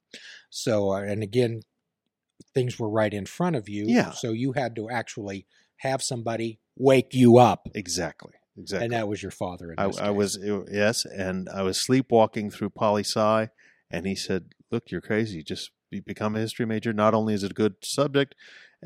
So, 0.51 0.93
uh, 0.93 1.03
and 1.03 1.23
again, 1.23 1.63
things 2.55 2.79
were 2.79 2.89
right 2.89 3.13
in 3.13 3.27
front 3.27 3.57
of 3.57 3.69
you. 3.69 3.85
Yeah. 3.87 4.11
So 4.11 4.33
you 4.33 4.53
had 4.53 4.75
to 4.77 4.89
actually 4.91 5.47
have 5.79 6.03
somebody 6.03 6.61
wake 6.77 7.15
you 7.15 7.39
up. 7.39 7.69
Exactly. 7.75 8.33
Exactly. 8.59 8.85
And 8.87 8.95
that 8.95 9.09
was 9.09 9.23
your 9.23 9.31
father. 9.31 9.75
I, 9.77 9.91
I 10.01 10.11
was 10.11 10.39
yes, 10.71 11.05
and 11.05 11.49
I 11.49 11.63
was 11.63 11.79
sleepwalking 11.79 12.51
through 12.51 12.71
poli 12.71 13.05
sci, 13.05 13.49
and 13.91 14.07
he 14.07 14.15
said, 14.15 14.55
"Look, 14.71 14.91
you're 14.91 15.03
crazy. 15.03 15.43
Just 15.43 15.71
become 15.91 16.37
a 16.37 16.41
history 16.41 16.65
major. 16.67 16.93
Not 16.93 17.15
only 17.15 17.35
is 17.35 17.45
it 17.45 17.51
a 17.51 17.55
good 17.55 17.75
subject, 17.83 18.35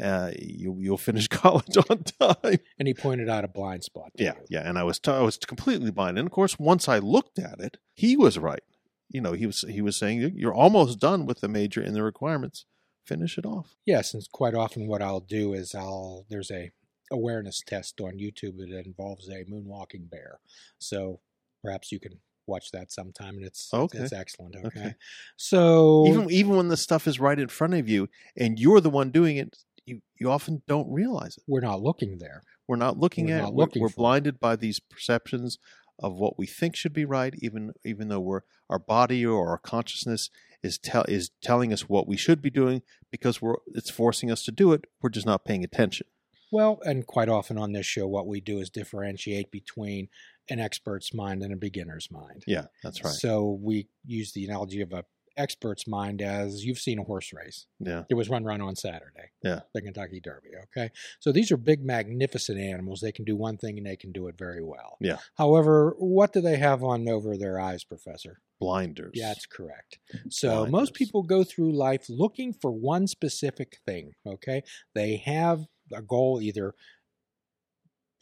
uh, 0.01 0.33
you 0.37 0.77
you'll 0.81 0.99
finish 0.99 1.29
college 1.29 1.77
on 1.89 2.03
time." 2.21 2.59
and 2.79 2.89
he 2.89 2.95
pointed 2.95 3.29
out 3.29 3.45
a 3.45 3.49
blind 3.49 3.85
spot. 3.85 4.11
Yeah, 4.17 4.35
you. 4.35 4.59
yeah, 4.59 4.69
and 4.69 4.77
I 4.77 4.83
was 4.83 4.99
t- 4.99 5.13
I 5.13 5.21
was 5.21 5.37
completely 5.37 5.93
blind. 5.93 6.19
And 6.19 6.27
of 6.27 6.33
course, 6.33 6.59
once 6.59 6.89
I 6.89 6.99
looked 6.99 7.39
at 7.39 7.61
it, 7.61 7.77
he 7.95 8.17
was 8.17 8.39
right. 8.39 8.65
You 9.09 9.21
know, 9.21 9.33
he 9.33 9.47
was 9.47 9.65
he 9.69 9.81
was 9.81 9.97
saying 9.97 10.33
you're 10.35 10.55
almost 10.55 10.99
done 10.99 11.27
with 11.27 11.41
the 11.41 11.49
major 11.49 11.81
in 11.81 11.95
the 11.95 12.03
requirements. 12.03 12.67
Finish 13.05 13.39
it 13.39 13.47
off. 13.47 13.77
Yes, 13.87 14.15
and 14.15 14.23
quite 14.33 14.55
often 14.55 14.89
what 14.89 15.03
I'll 15.03 15.21
do 15.21 15.53
is 15.53 15.75
I'll 15.75 16.27
there's 16.29 16.51
a 16.51 16.71
awareness 17.11 17.61
test 17.67 18.00
on 18.00 18.19
YouTube 18.19 18.59
that 18.59 18.83
involves 18.87 19.29
a 19.29 19.45
moonwalking 19.45 20.11
bear. 20.11 20.40
So 20.79 21.21
perhaps 21.62 21.90
you 21.93 22.00
can 22.00 22.21
watch 22.47 22.71
that 22.73 22.90
sometime, 22.93 23.37
and 23.37 23.45
it's 23.45 23.73
Okay. 23.73 23.99
it's 23.99 24.12
excellent. 24.12 24.57
Okay, 24.57 24.67
Okay. 24.81 24.95
so 25.37 26.05
Even 26.07 26.31
even 26.31 26.57
when 26.57 26.69
the 26.69 26.76
stuff 26.76 27.07
is 27.07 27.21
right 27.21 27.38
in 27.38 27.49
front 27.49 27.75
of 27.75 27.88
you 27.88 28.09
and 28.37 28.59
you're 28.59 28.81
the 28.81 28.90
one 28.90 29.11
doing 29.11 29.37
it, 29.37 29.57
you 29.87 30.00
you 30.19 30.31
often 30.31 30.62
don't 30.67 30.90
realize 30.90 31.37
it. 31.37 31.45
we're 31.47 31.61
not 31.61 31.83
looking 31.83 32.19
there. 32.19 32.43
We're 32.69 32.76
not 32.76 32.99
looking 32.99 33.26
We're 33.26 33.37
at. 33.37 33.43
not 33.45 33.55
we're, 33.55 33.64
we're 33.67 33.88
for 33.88 33.93
it. 33.93 33.97
blinded 33.97 34.40
by 34.40 34.57
these 34.57 34.81
perceptions 34.81 35.59
of 35.99 36.14
what 36.17 36.38
we 36.38 36.47
think 36.47 36.75
should 36.76 36.93
be 36.93 37.05
right, 37.05 37.35
even 37.38 37.73
even 37.85 38.09
though 38.09 38.21
we're 38.21 38.43
our 38.69 38.79
body 38.79 39.25
or 39.26 39.49
our 39.50 39.59
consciousness 39.59 40.31
is 40.62 40.79
tell 40.79 41.05
is 41.09 41.31
telling 41.43 41.73
us 41.73 41.88
what 41.88 42.07
we 42.09 42.17
should 42.17 42.40
be 42.43 42.50
doing 42.50 42.83
because 43.11 43.40
we're 43.43 43.57
it's 43.75 43.90
forcing 43.90 44.31
us 44.31 44.43
to 44.45 44.52
do 44.52 44.73
it. 44.73 44.85
We're 45.02 45.11
just 45.11 45.26
not 45.26 45.45
paying 45.45 45.64
attention. 45.64 46.07
Well, 46.52 46.80
and 46.85 47.07
quite 47.07 47.28
often 47.28 47.59
on 47.59 47.73
this 47.73 47.87
show, 47.87 48.07
what 48.07 48.26
we 48.26 48.40
do 48.40 48.59
is 48.59 48.71
differentiate 48.71 49.50
between 49.50 50.09
an 50.49 50.59
expert's 50.59 51.14
mind 51.14 51.42
and 51.42 51.52
a 51.52 51.57
beginner's 51.57 52.09
mind. 52.11 52.42
Yeah, 52.47 52.66
that's 52.83 53.04
right. 53.04 53.12
So 53.12 53.59
we 53.62 53.88
use 54.04 54.33
the 54.33 54.45
analogy 54.45 54.80
of 54.80 54.92
a 54.92 55.04
expert's 55.37 55.87
mind 55.87 56.21
as 56.23 56.64
you've 56.64 56.78
seen 56.78 56.99
a 56.99 57.04
horse 57.04 57.33
race. 57.33 57.66
Yeah. 57.78 58.04
It 58.11 58.14
was 58.14 58.28
one 58.28 58.45
run 58.45 58.61
on 58.61 58.76
Saturday. 58.76 59.30
Yeah. 59.42 59.61
The 59.75 59.80
Kentucky 59.80 60.21
Derby. 60.21 60.50
Okay. 60.64 60.90
So 61.19 61.33
these 61.33 61.50
are 61.50 61.57
big, 61.57 61.85
magnificent 61.85 62.59
animals. 62.59 63.00
They 63.00 63.12
can 63.12 63.25
do 63.25 63.37
one 63.37 63.57
thing 63.57 63.78
and 63.78 63.87
they 63.87 63.97
can 63.97 64.12
do 64.12 64.28
it 64.28 64.37
very 64.37 64.62
well. 64.62 64.97
Yeah. 65.00 65.16
However, 65.37 65.95
what 65.99 66.33
do 66.33 66.40
they 66.40 66.57
have 66.57 66.83
on 66.83 67.09
over 67.09 67.37
their 67.37 67.59
eyes, 67.59 67.85
Professor? 67.85 68.40
Blinders. 68.61 69.12
Yeah, 69.14 69.28
that's 69.28 69.47
correct. 69.47 69.99
So 70.28 70.66
most 70.66 70.92
people 70.92 71.23
go 71.23 71.45
through 71.45 71.73
life 71.73 72.07
looking 72.11 72.52
for 72.52 72.71
one 72.71 73.07
specific 73.07 73.78
thing. 73.87 74.12
Okay. 74.26 74.62
They 74.95 75.16
have 75.25 75.66
a 75.93 76.03
goal 76.03 76.41
either 76.41 76.75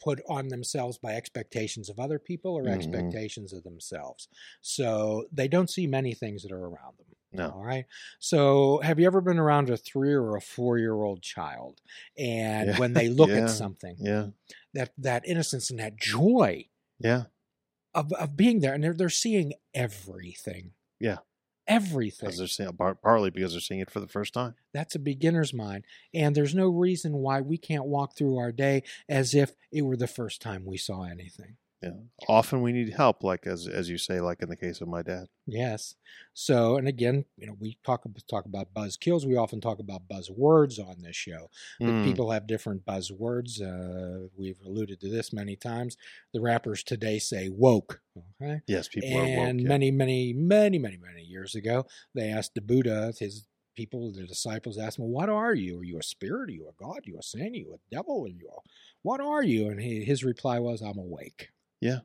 put 0.01 0.21
on 0.29 0.47
themselves 0.47 0.97
by 0.97 1.13
expectations 1.13 1.89
of 1.89 1.99
other 1.99 2.17
people 2.19 2.53
or 2.53 2.63
Mhm. 2.63 2.73
expectations 2.75 3.51
of 3.51 3.63
themselves. 3.63 4.29
So 4.61 5.27
they 5.31 5.47
don't 5.49 5.69
see 5.69 5.87
many 5.87 6.13
things 6.13 6.41
that 6.43 6.53
are 6.53 6.65
around 6.65 6.97
them. 6.97 7.05
No. 7.33 7.51
All 7.51 7.63
right. 7.63 7.85
So 8.19 8.79
have 8.79 8.97
you 8.99 9.05
ever 9.05 9.19
been 9.21 9.37
around 9.37 9.69
a 9.69 9.75
three 9.77 10.13
or 10.13 10.35
a 10.37 10.41
four 10.41 10.77
year 10.77 10.93
old 11.03 11.21
child 11.21 11.81
and 12.17 12.69
Yeah. 12.69 12.79
when 12.79 12.93
they 12.93 13.07
look 13.09 13.29
Yeah. 13.29 13.43
at 13.43 13.49
something, 13.49 13.97
Yeah. 13.99 14.29
that 14.73 14.93
that 14.97 15.27
innocence 15.27 15.69
and 15.69 15.79
that 15.79 15.97
joy 15.97 16.69
Yeah. 16.99 17.25
of, 17.93 18.13
of 18.13 18.37
being 18.37 18.61
there 18.61 18.73
and 18.73 18.83
they're, 18.83 18.93
they're 18.93 19.09
seeing 19.09 19.53
everything. 19.73 20.73
Yeah. 20.99 21.17
Everything. 21.69 22.27
Because 22.27 22.39
they're 22.39 22.47
seeing 22.47 22.73
partly 22.73 23.29
because 23.29 23.51
they're 23.53 23.61
seeing 23.61 23.79
it 23.79 23.91
for 23.91 23.99
the 23.99 24.07
first 24.07 24.33
time. 24.33 24.55
That's 24.73 24.95
a 24.95 24.99
beginner's 24.99 25.53
mind. 25.53 25.85
And 26.13 26.35
there's 26.35 26.55
no 26.55 26.67
reason 26.67 27.13
why 27.13 27.41
we 27.41 27.57
can't 27.57 27.85
walk 27.85 28.17
through 28.17 28.37
our 28.37 28.51
day 28.51 28.83
as 29.07 29.35
if 29.35 29.53
it 29.71 29.83
were 29.83 29.95
the 29.95 30.07
first 30.07 30.41
time 30.41 30.65
we 30.65 30.77
saw 30.77 31.03
anything. 31.03 31.57
Yeah. 31.81 31.91
Often 32.27 32.61
we 32.61 32.73
need 32.73 32.93
help, 32.93 33.23
like 33.23 33.47
as 33.47 33.65
as 33.65 33.89
you 33.89 33.97
say, 33.97 34.19
like 34.19 34.41
in 34.41 34.49
the 34.49 34.57
case 34.57 34.81
of 34.81 34.89
my 34.89 35.01
dad. 35.01 35.27
Yes. 35.47 35.95
So, 36.33 36.75
and 36.75 36.87
again, 36.89 37.23
you 37.37 37.47
know, 37.47 37.55
we 37.57 37.77
talk 37.85 38.05
talk 38.29 38.45
about 38.45 38.73
buzz 38.73 38.97
kills. 38.97 39.25
We 39.25 39.37
often 39.37 39.61
talk 39.61 39.79
about 39.79 40.07
buzzwords 40.09 40.77
on 40.77 41.01
this 41.01 41.15
show. 41.15 41.49
But 41.79 41.87
Mm. 41.87 42.03
people 42.03 42.31
have 42.31 42.47
different 42.47 42.85
buzzwords. 42.85 43.61
Uh, 43.61 44.27
we've 44.35 44.59
alluded 44.65 44.99
to 44.99 45.09
this 45.09 45.31
many 45.31 45.55
times. 45.55 45.95
The 46.33 46.41
rappers 46.41 46.83
today 46.83 47.17
say 47.17 47.47
woke. 47.47 48.01
Okay. 48.41 48.59
Yes, 48.67 48.89
people 48.89 49.15
are 49.17 49.21
woke. 49.21 49.29
and 49.29 49.61
yeah. 49.61 49.67
many, 49.69 49.89
many, 49.91 50.33
many, 50.33 50.79
many, 50.79 50.97
many 50.97 51.21
years 51.23 51.55
ago, 51.55 51.85
they 52.13 52.29
asked 52.29 52.55
the 52.55 52.61
Buddha, 52.61 53.13
his 53.17 53.47
people, 53.75 54.11
the 54.11 54.27
disciples 54.27 54.77
asked 54.77 54.99
him, 54.99 55.05
"What 55.05 55.29
are 55.29 55.53
you? 55.53 55.79
Are 55.79 55.83
you 55.85 55.97
a 55.97 56.03
spirit? 56.03 56.49
Are 56.49 56.53
you 56.53 56.67
a 56.67 56.73
god? 56.73 56.97
Are 57.07 57.09
you 57.09 57.17
a 57.17 57.23
saint? 57.23 57.55
Are 57.55 57.57
you 57.59 57.73
a 57.75 57.95
devil? 57.95 58.25
Are 58.25 58.27
you 58.27 58.49
a, 58.49 58.59
what 59.03 59.21
are 59.21 59.41
you?" 59.43 59.69
And 59.69 59.79
he, 59.79 60.03
his 60.03 60.25
reply 60.25 60.59
was, 60.59 60.81
"I'm 60.81 60.97
awake." 60.97 61.51
Yeah. 61.81 61.99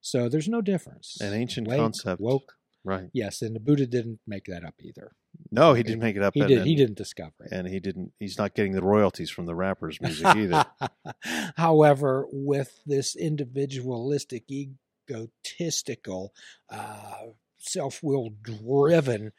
So 0.00 0.28
there's 0.28 0.48
no 0.48 0.60
difference. 0.60 1.18
An 1.20 1.34
ancient 1.34 1.66
Awake, 1.66 1.78
concept. 1.78 2.20
Woke. 2.20 2.54
Right. 2.84 3.10
Yes, 3.12 3.42
and 3.42 3.54
the 3.54 3.60
Buddha 3.60 3.86
didn't 3.86 4.20
make 4.26 4.44
that 4.46 4.64
up 4.64 4.74
either. 4.80 5.12
No, 5.50 5.74
he 5.74 5.82
didn't 5.82 6.00
make 6.00 6.16
it 6.16 6.22
up. 6.22 6.34
He 6.34 6.40
did. 6.40 6.58
And, 6.58 6.66
He 6.66 6.74
didn't 6.74 6.96
discover 6.96 7.32
it. 7.40 7.52
And 7.52 7.68
he 7.68 7.80
didn't. 7.80 8.12
He's 8.18 8.38
not 8.38 8.54
getting 8.54 8.72
the 8.72 8.82
royalties 8.82 9.30
from 9.30 9.46
the 9.46 9.54
rappers' 9.54 10.00
music 10.00 10.26
either. 10.26 10.64
However, 11.56 12.26
with 12.30 12.80
this 12.86 13.14
individualistic, 13.14 14.44
egotistical, 14.50 16.32
uh, 16.70 17.26
self 17.58 18.02
will 18.02 18.30
driven 18.42 19.32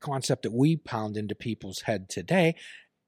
concept 0.00 0.42
that 0.42 0.52
we 0.52 0.76
pound 0.76 1.16
into 1.16 1.34
people's 1.34 1.82
head 1.82 2.08
today, 2.08 2.54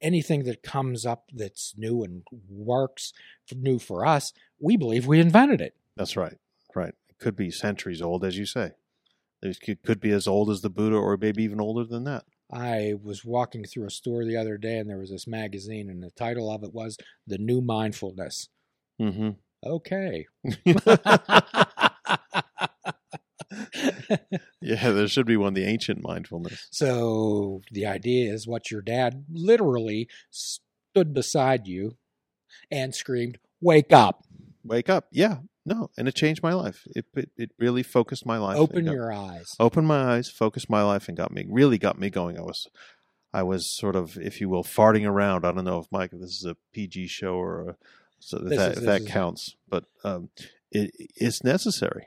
anything 0.00 0.44
that 0.44 0.62
comes 0.62 1.04
up 1.06 1.30
that's 1.32 1.74
new 1.76 2.02
and 2.02 2.22
works 2.48 3.12
new 3.54 3.78
for 3.78 4.06
us, 4.06 4.32
we 4.58 4.76
believe 4.76 5.06
we 5.06 5.20
invented 5.20 5.60
it. 5.60 5.74
That's 5.96 6.16
right. 6.16 6.36
Right. 6.74 6.94
It 7.08 7.18
could 7.18 7.36
be 7.36 7.50
centuries 7.50 8.02
old, 8.02 8.24
as 8.24 8.36
you 8.36 8.46
say. 8.46 8.72
It 9.42 9.58
could, 9.60 9.82
could 9.82 10.00
be 10.00 10.10
as 10.10 10.26
old 10.26 10.50
as 10.50 10.60
the 10.60 10.70
Buddha, 10.70 10.96
or 10.96 11.16
maybe 11.16 11.42
even 11.42 11.60
older 11.60 11.84
than 11.84 12.04
that. 12.04 12.24
I 12.52 12.94
was 13.02 13.24
walking 13.24 13.64
through 13.64 13.86
a 13.86 13.90
store 13.90 14.24
the 14.24 14.36
other 14.36 14.56
day 14.56 14.78
and 14.78 14.88
there 14.88 14.98
was 14.98 15.10
this 15.10 15.26
magazine, 15.26 15.90
and 15.90 16.02
the 16.02 16.10
title 16.10 16.50
of 16.50 16.62
it 16.62 16.72
was 16.72 16.96
The 17.26 17.38
New 17.38 17.60
Mindfulness. 17.60 18.48
Mm-hmm. 19.00 19.30
Okay. 19.64 20.26
yeah, 24.60 24.90
there 24.90 25.08
should 25.08 25.26
be 25.26 25.36
one. 25.36 25.54
The 25.54 25.64
ancient 25.64 26.02
mindfulness. 26.02 26.68
So 26.70 27.62
the 27.72 27.86
idea 27.86 28.32
is 28.32 28.46
what 28.46 28.70
your 28.70 28.82
dad 28.82 29.24
literally 29.30 30.08
stood 30.30 31.12
beside 31.12 31.66
you 31.66 31.96
and 32.70 32.94
screamed, 32.94 33.38
"Wake 33.60 33.92
up! 33.92 34.24
Wake 34.64 34.88
up. 34.88 35.06
Yeah. 35.10 35.38
No, 35.68 35.90
and 35.98 36.06
it 36.06 36.14
changed 36.14 36.42
my 36.44 36.54
life. 36.54 36.86
It 36.94 37.06
it, 37.14 37.30
it 37.36 37.50
really 37.58 37.82
focused 37.82 38.24
my 38.24 38.38
life. 38.38 38.56
Open 38.56 38.84
got- 38.84 38.94
your 38.94 39.12
eyes." 39.12 39.54
opened 39.60 39.88
my 39.88 40.14
eyes, 40.14 40.28
focused 40.30 40.70
my 40.70 40.82
life, 40.82 41.08
and 41.08 41.16
got 41.16 41.32
me 41.32 41.44
really 41.48 41.76
got 41.76 41.98
me 41.98 42.08
going. 42.08 42.38
I 42.38 42.42
was, 42.42 42.68
I 43.32 43.42
was 43.42 43.76
sort 43.76 43.96
of, 43.96 44.16
if 44.16 44.40
you 44.40 44.48
will, 44.48 44.62
farting 44.64 45.04
around. 45.06 45.44
I 45.44 45.50
don't 45.52 45.64
know 45.64 45.80
if 45.80 45.86
Mike, 45.90 46.12
if 46.12 46.20
this 46.20 46.30
is 46.36 46.44
a 46.48 46.56
PG 46.72 47.08
show 47.08 47.34
or 47.34 47.70
a, 47.70 47.76
so 48.20 48.38
if 48.38 48.48
that, 48.56 48.72
is- 48.72 48.78
if 48.78 48.84
that 48.84 49.06
counts, 49.06 49.56
but 49.68 49.84
um, 50.04 50.30
it 50.70 50.92
it's 51.16 51.42
necessary. 51.42 52.06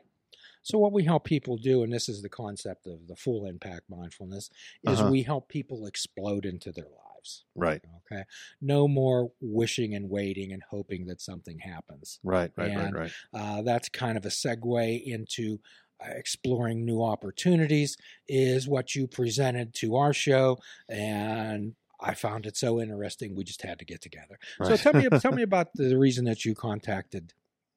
So 0.61 0.77
what 0.77 0.91
we 0.93 1.03
help 1.05 1.23
people 1.25 1.57
do, 1.57 1.83
and 1.83 1.91
this 1.91 2.07
is 2.09 2.21
the 2.21 2.29
concept 2.29 2.85
of 2.87 3.07
the 3.07 3.15
full 3.15 3.45
impact 3.45 3.89
mindfulness, 3.89 4.49
is 4.83 4.99
Uh-huh. 4.99 5.09
we 5.09 5.23
help 5.23 5.47
people 5.49 5.85
explode 5.85 6.45
into 6.45 6.71
their 6.71 6.85
lives. 7.19 7.45
Right, 7.55 7.81
Okay. 8.11 8.23
No 8.61 8.87
more 8.87 9.31
wishing 9.41 9.93
and 9.95 10.09
waiting 10.09 10.51
and 10.51 10.63
hoping 10.69 11.05
that 11.07 11.21
something 11.21 11.59
happens. 11.59 12.19
right, 12.23 12.51
right, 12.55 12.75
right, 12.75 12.85
And- 12.85 12.95
right. 12.95 13.11
Uh, 13.33 13.61
that's 13.61 13.89
kind 13.89 14.17
of 14.17 14.25
a 14.25 14.29
segue 14.29 15.03
into 15.05 15.59
uh, 16.01 16.11
exploring 16.11 16.85
new 16.85 17.03
opportunities, 17.03 17.97
is 18.27 18.67
what 18.67 18.95
you 18.95 19.05
presented 19.07 19.73
to 19.75 19.95
our 19.97 20.13
show. 20.13 20.57
And 20.87 21.75
I 21.99 22.13
found 22.13 22.45
it 22.45 22.55
so 22.55 22.79
interesting, 22.79 23.35
we 23.35 23.43
just 23.43 23.61
had 23.63 23.79
to 23.79 23.85
get 23.85 24.01
together. 24.01 24.39
So 24.63 24.77
tell 24.77 24.93
me, 24.93 25.09
tell 25.19 25.33
me 25.33 25.41
about 25.51 25.67
the 25.75 25.97
reason 25.97 26.23
that 26.25 26.45
you 26.45 26.55
contacted 26.55 27.33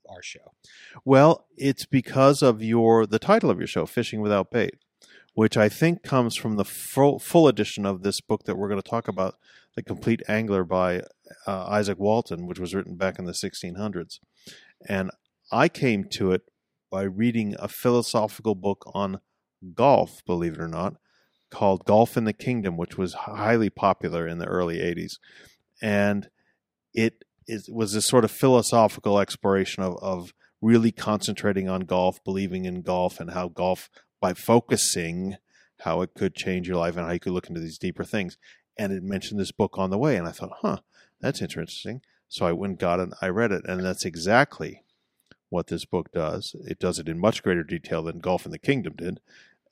our 0.09 0.23
show. 0.23 0.53
Well, 1.05 1.47
it's 1.57 1.85
because 1.85 2.43
of 2.43 2.63
your 2.63 3.07
the 3.07 3.19
title 3.19 3.51
of 3.51 3.59
your 3.59 3.67
show, 3.67 3.87
Fishing 3.87 4.21
Without 4.21 4.51
Bait, 4.53 4.75
which 5.35 5.57
I 5.57 5.69
think 5.69 6.03
comes 6.03 6.37
from 6.37 6.57
the 6.57 6.65
full, 6.65 7.19
full 7.19 7.49
edition 7.49 7.87
of 7.87 8.03
this 8.03 8.21
book 8.21 8.45
that 8.45 8.57
we're 8.57 8.69
going 8.69 8.81
to 8.81 8.89
talk 8.89 9.09
about, 9.09 9.35
The 9.77 9.83
Compleat 9.83 10.23
Angler 10.29 10.65
by 10.65 11.03
uh, 11.47 11.71
Izaak 11.71 11.99
Walton, 11.99 12.47
which 12.47 12.59
was 12.59 12.75
written 12.75 12.97
back 12.97 13.19
in 13.19 13.25
the 13.25 13.33
1600s. 13.33 14.19
And 14.89 15.11
I 15.51 15.69
came 15.69 16.05
to 16.11 16.33
it 16.33 16.43
by 16.91 17.03
reading 17.03 17.55
a 17.59 17.69
philosophical 17.69 18.55
book 18.55 18.91
on 18.95 19.21
golf, 19.75 20.23
believe 20.27 20.55
it 20.55 20.61
or 20.61 20.69
not, 20.69 20.95
called 21.51 21.85
Golf 21.85 22.17
in 22.17 22.25
the 22.25 22.33
Kingdom, 22.33 22.77
which 22.77 22.99
was 22.99 23.15
highly 23.15 23.71
popular 23.71 24.27
in 24.27 24.39
the 24.39 24.47
early 24.47 24.79
80s. 24.79 25.19
And 25.81 26.29
it, 26.93 27.25
it 27.47 27.63
was 27.71 27.93
this 27.93 28.07
sort 28.07 28.25
of 28.25 28.31
philosophical 28.31 29.19
exploration 29.19 29.83
of, 29.83 29.97
of 30.03 30.35
really 30.61 30.93
concentrating 30.93 31.69
on 31.69 31.81
golf, 31.81 32.23
believing 32.25 32.65
in 32.65 32.83
golf, 32.83 33.21
and 33.21 33.31
how 33.31 33.49
golf, 33.49 33.91
by 34.23 34.33
focusing, 34.33 35.37
how 35.81 36.01
it 36.01 36.15
could 36.15 36.35
change 36.35 36.69
your 36.69 36.79
life 36.79 36.97
and 36.97 37.05
how 37.05 37.13
you 37.13 37.21
could 37.21 37.33
look 37.33 37.49
into 37.49 37.61
these 37.61 37.77
deeper 37.77 38.05
things. 38.05 38.39
And 38.79 38.93
it 38.93 39.03
mentioned 39.03 39.39
this 39.39 39.53
book 39.53 39.77
on 39.77 39.91
the 39.91 39.99
way, 39.99 40.17
and 40.17 40.27
I 40.27 40.31
thought, 40.31 40.53
huh, 40.63 40.79
that's 41.21 41.43
interesting. 41.43 42.01
So 42.29 42.47
I 42.47 42.53
went 42.53 42.71
and 42.71 42.79
got 42.79 43.01
it, 43.01 43.11
I 43.21 43.29
read 43.29 43.53
it, 43.53 43.65
and 43.67 43.85
that's 43.85 44.07
exactly 44.07 44.85
what 45.51 45.67
this 45.67 45.85
book 45.85 46.11
does. 46.13 46.57
It 46.67 46.79
does 46.79 46.99
it 46.99 47.09
in 47.09 47.19
much 47.19 47.43
greater 47.43 47.65
detail 47.65 48.03
than 48.03 48.21
Golf 48.21 48.47
in 48.47 48.53
the 48.53 48.59
Kingdom 48.59 48.95
did, 48.97 49.21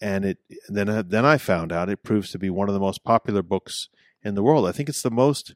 and 0.00 0.26
it 0.26 0.38
then 0.69 1.07
then 1.09 1.25
I 1.25 1.38
found 1.38 1.73
out 1.73 1.88
it 1.88 2.02
proves 2.02 2.30
to 2.33 2.38
be 2.38 2.50
one 2.50 2.69
of 2.69 2.75
the 2.75 2.80
most 2.80 3.02
popular 3.02 3.42
books 3.42 3.88
in 4.23 4.35
the 4.35 4.42
world. 4.42 4.66
I 4.66 4.73
think 4.73 4.90
it's 4.90 5.02
the 5.02 5.11
most 5.11 5.54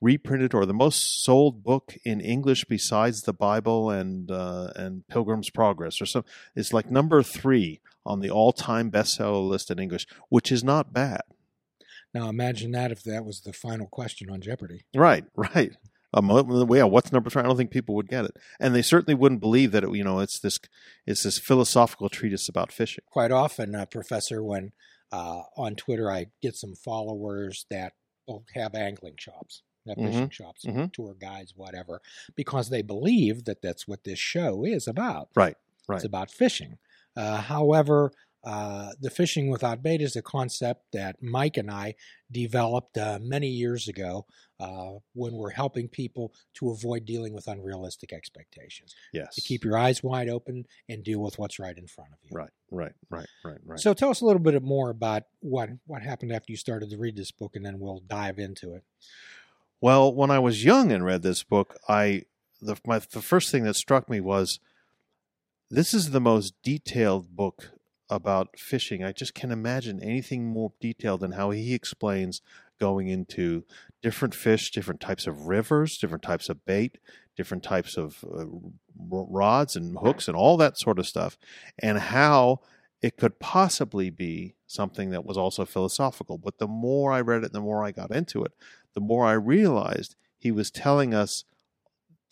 reprinted 0.00 0.52
or 0.52 0.66
the 0.66 0.74
most 0.74 1.24
sold 1.24 1.62
book 1.62 1.96
in 2.04 2.20
English 2.20 2.64
besides 2.68 3.22
the 3.22 3.32
Bible 3.32 3.90
and 3.90 4.30
uh, 4.30 4.72
and 4.76 5.06
Pilgrim's 5.08 5.50
Progress 5.50 6.00
or 6.00 6.06
some. 6.06 6.24
It's 6.54 6.72
like 6.72 6.90
number 6.90 7.22
three 7.22 7.80
on 8.04 8.20
the 8.20 8.30
all 8.30 8.52
time 8.52 8.90
bestseller 8.90 9.46
list 9.46 9.70
in 9.70 9.78
English, 9.78 10.06
which 10.28 10.50
is 10.50 10.64
not 10.64 10.92
bad. 10.92 11.22
Now 12.14 12.28
imagine 12.28 12.72
that 12.72 12.92
if 12.92 13.02
that 13.04 13.24
was 13.24 13.40
the 13.40 13.52
final 13.52 13.86
question 13.86 14.30
on 14.30 14.40
Jeopardy. 14.40 14.84
Right, 14.94 15.24
right. 15.36 15.72
Um, 16.14 16.28
yeah, 16.70 16.84
what's 16.84 17.10
number 17.10 17.30
three? 17.30 17.40
I 17.40 17.46
don't 17.46 17.56
think 17.56 17.70
people 17.70 17.94
would 17.94 18.08
get 18.08 18.26
it, 18.26 18.36
and 18.60 18.74
they 18.74 18.82
certainly 18.82 19.14
wouldn't 19.14 19.40
believe 19.40 19.72
that 19.72 19.84
it, 19.84 19.94
you 19.94 20.04
know 20.04 20.20
it's 20.20 20.38
this 20.38 20.60
it's 21.06 21.22
this 21.22 21.38
philosophical 21.38 22.10
treatise 22.10 22.48
about 22.48 22.70
fishing. 22.70 23.04
Quite 23.06 23.32
often, 23.32 23.74
uh, 23.74 23.86
Professor, 23.86 24.42
when 24.42 24.72
uh, 25.10 25.42
on 25.56 25.74
Twitter 25.74 26.10
I 26.10 26.26
get 26.42 26.56
some 26.56 26.74
followers 26.74 27.64
that 27.70 27.94
have 28.54 28.74
angling 28.74 29.14
shops, 29.18 29.62
have 29.88 29.96
fishing 29.96 30.30
shops, 30.30 30.66
mhm. 30.66 30.92
tour 30.92 31.16
guides, 31.18 31.54
whatever, 31.56 32.02
because 32.36 32.68
they 32.68 32.82
believe 32.82 33.44
that 33.46 33.62
that's 33.62 33.88
what 33.88 34.04
this 34.04 34.18
show 34.18 34.64
is 34.64 34.86
about. 34.86 35.30
Right, 35.34 35.56
right. 35.88 35.96
It's 35.96 36.04
about 36.04 36.30
fishing. 36.30 36.78
Uh, 37.16 37.40
however, 37.40 38.12
Uh, 38.44 38.90
the 39.00 39.08
fishing 39.08 39.50
without 39.50 39.84
bait 39.84 40.02
is 40.02 40.16
a 40.16 40.22
concept 40.22 40.90
that 40.90 41.22
Mike 41.22 41.56
and 41.56 41.70
I 41.70 41.94
developed 42.28 42.98
uh, 42.98 43.20
many 43.22 43.46
years 43.46 43.86
ago 43.86 44.26
uh, 44.58 44.98
when 45.14 45.34
we're 45.34 45.54
helping 45.54 45.86
people 45.86 46.32
to 46.54 46.70
avoid 46.70 47.04
dealing 47.04 47.34
with 47.34 47.46
unrealistic 47.46 48.12
expectations. 48.12 48.96
Yes. 49.12 49.36
To 49.36 49.40
keep 49.42 49.62
your 49.62 49.78
eyes 49.78 50.02
wide 50.02 50.28
open 50.28 50.66
and 50.88 51.04
deal 51.04 51.20
with 51.20 51.38
what's 51.38 51.60
right 51.60 51.78
in 51.78 51.86
front 51.86 52.10
of 52.14 52.18
you. 52.24 52.36
Right, 52.36 52.50
right, 52.72 52.94
right, 53.10 53.28
right, 53.44 53.60
right. 53.64 53.78
So 53.78 53.94
tell 53.94 54.10
us 54.10 54.22
a 54.22 54.26
little 54.26 54.42
bit 54.42 54.60
more 54.60 54.90
about 54.90 55.22
what 55.38 55.70
what 55.86 56.02
happened 56.02 56.32
after 56.32 56.50
you 56.50 56.56
started 56.56 56.90
to 56.90 56.98
read 56.98 57.14
this 57.14 57.30
book, 57.30 57.54
and 57.54 57.64
then 57.64 57.78
we'll 57.78 58.02
dive 58.08 58.40
into 58.40 58.74
it. 58.74 58.82
Well, 59.80 60.12
when 60.12 60.32
I 60.32 60.40
was 60.40 60.64
young 60.64 60.90
and 60.90 61.04
read 61.04 61.22
this 61.22 61.44
book, 61.44 61.78
I 61.88 62.24
the 62.60 62.74
my 62.84 62.98
the 62.98 63.22
first 63.22 63.52
thing 63.52 63.62
that 63.66 63.76
struck 63.76 64.10
me 64.10 64.20
was 64.20 64.58
this 65.72 65.94
is 65.94 66.10
the 66.10 66.20
most 66.20 66.52
detailed 66.62 67.34
book 67.34 67.70
about 68.10 68.58
fishing. 68.58 69.02
I 69.02 69.12
just 69.12 69.32
can't 69.32 69.54
imagine 69.54 70.02
anything 70.02 70.44
more 70.44 70.74
detailed 70.82 71.20
than 71.20 71.32
how 71.32 71.50
he 71.50 71.72
explains 71.72 72.42
going 72.78 73.08
into 73.08 73.64
different 74.02 74.34
fish, 74.34 74.70
different 74.70 75.00
types 75.00 75.26
of 75.26 75.46
rivers, 75.46 75.96
different 75.96 76.22
types 76.22 76.50
of 76.50 76.62
bait, 76.66 76.98
different 77.38 77.62
types 77.62 77.96
of 77.96 78.22
uh, 78.22 78.44
rods 78.98 79.74
and 79.74 79.96
hooks 79.98 80.28
and 80.28 80.36
all 80.36 80.58
that 80.58 80.76
sort 80.76 80.98
of 80.98 81.06
stuff, 81.06 81.38
and 81.78 81.98
how 81.98 82.60
it 83.00 83.16
could 83.16 83.38
possibly 83.38 84.10
be 84.10 84.54
something 84.66 85.08
that 85.08 85.24
was 85.24 85.38
also 85.38 85.64
philosophical. 85.64 86.36
But 86.36 86.58
the 86.58 86.68
more 86.68 87.12
I 87.12 87.22
read 87.22 87.44
it, 87.44 87.52
the 87.54 87.62
more 87.62 87.82
I 87.82 87.92
got 87.92 88.14
into 88.14 88.44
it, 88.44 88.52
the 88.92 89.00
more 89.00 89.24
I 89.24 89.32
realized 89.32 90.16
he 90.36 90.52
was 90.52 90.70
telling 90.70 91.14
us 91.14 91.44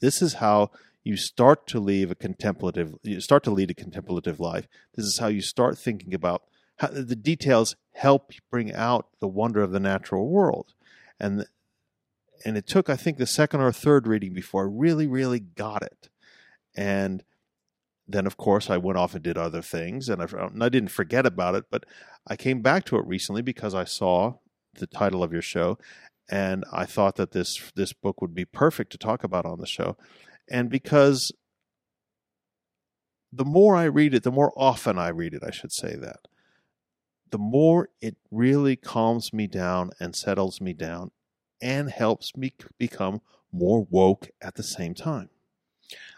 this 0.02 0.20
is 0.20 0.34
how 0.34 0.72
you 1.04 1.16
start 1.16 1.66
to 1.68 1.80
leave 1.80 2.10
a 2.10 2.14
contemplative 2.14 2.94
you 3.02 3.20
start 3.20 3.42
to 3.44 3.50
lead 3.50 3.70
a 3.70 3.74
contemplative 3.74 4.38
life. 4.38 4.68
This 4.94 5.06
is 5.06 5.18
how 5.18 5.28
you 5.28 5.40
start 5.40 5.78
thinking 5.78 6.14
about 6.14 6.42
how 6.76 6.88
the 6.88 7.16
details 7.16 7.76
help 7.92 8.32
bring 8.50 8.72
out 8.74 9.08
the 9.20 9.28
wonder 9.28 9.62
of 9.62 9.72
the 9.72 9.80
natural 9.80 10.28
world. 10.28 10.74
And 11.18 11.46
and 12.44 12.56
it 12.56 12.66
took 12.66 12.88
i 12.88 12.96
think 12.96 13.18
the 13.18 13.26
second 13.26 13.60
or 13.60 13.72
third 13.72 14.06
reading 14.06 14.32
before 14.32 14.64
i 14.64 14.68
really 14.70 15.06
really 15.06 15.40
got 15.40 15.82
it. 15.82 16.08
And 16.74 17.24
then 18.06 18.26
of 18.26 18.36
course 18.36 18.68
i 18.68 18.76
went 18.76 18.98
off 18.98 19.14
and 19.14 19.22
did 19.22 19.38
other 19.38 19.62
things 19.62 20.08
and 20.08 20.22
I, 20.22 20.26
and 20.26 20.62
I 20.62 20.68
didn't 20.68 20.90
forget 20.90 21.26
about 21.26 21.54
it 21.54 21.64
but 21.70 21.84
i 22.26 22.36
came 22.36 22.60
back 22.60 22.84
to 22.86 22.96
it 22.96 23.06
recently 23.06 23.42
because 23.42 23.74
i 23.74 23.84
saw 23.84 24.34
the 24.74 24.86
title 24.86 25.22
of 25.22 25.32
your 25.32 25.42
show 25.42 25.78
and 26.30 26.64
i 26.72 26.86
thought 26.86 27.16
that 27.16 27.32
this 27.32 27.70
this 27.76 27.92
book 27.92 28.20
would 28.20 28.34
be 28.34 28.44
perfect 28.44 28.90
to 28.92 28.98
talk 28.98 29.22
about 29.22 29.46
on 29.46 29.60
the 29.60 29.66
show 29.66 29.96
and 30.50 30.68
because 30.68 31.32
the 33.32 33.44
more 33.44 33.76
I 33.76 33.84
read 33.84 34.14
it, 34.14 34.24
the 34.24 34.32
more 34.32 34.52
often 34.56 34.98
I 34.98 35.08
read 35.08 35.34
it, 35.34 35.42
I 35.44 35.50
should 35.50 35.72
say 35.72 35.94
that, 35.96 36.26
the 37.30 37.38
more 37.38 37.88
it 38.00 38.16
really 38.30 38.76
calms 38.76 39.32
me 39.32 39.46
down 39.46 39.90
and 40.00 40.16
settles 40.16 40.60
me 40.60 40.72
down 40.72 41.12
and 41.62 41.90
helps 41.90 42.36
me 42.36 42.54
become 42.78 43.20
more 43.52 43.86
woke 43.88 44.30
at 44.40 44.56
the 44.56 44.62
same 44.62 44.94
time. 44.94 45.30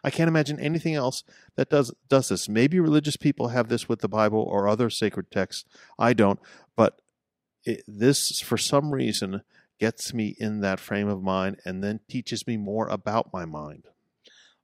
I 0.05 0.11
can't 0.11 0.29
imagine 0.29 0.59
anything 0.59 0.95
else 0.95 1.25
that 1.57 1.71
does 1.71 1.93
does 2.09 2.29
this. 2.29 2.49
Maybe 2.49 2.81
religious 2.81 3.17
people 3.17 3.49
have 3.49 3.69
this 3.69 3.89
with 3.89 4.01
the 4.01 4.09
Bible 4.09 4.43
or 4.43 4.69
other 4.69 4.91
sacred 4.91 5.31
texts. 5.31 5.65
I 5.99 6.13
don't, 6.13 6.41
but 6.77 7.01
it, 7.65 7.83
this 7.87 8.41
for 8.41 8.59
some 8.59 8.93
reason 8.93 9.43
gets 9.79 10.13
me 10.13 10.37
in 10.39 10.61
that 10.61 10.81
frame 10.81 11.09
of 11.09 11.23
mind 11.23 11.59
and 11.65 11.83
then 11.83 12.01
teaches 12.09 12.47
me 12.47 12.57
more 12.57 12.87
about 12.89 13.33
my 13.33 13.45
mind. 13.45 13.89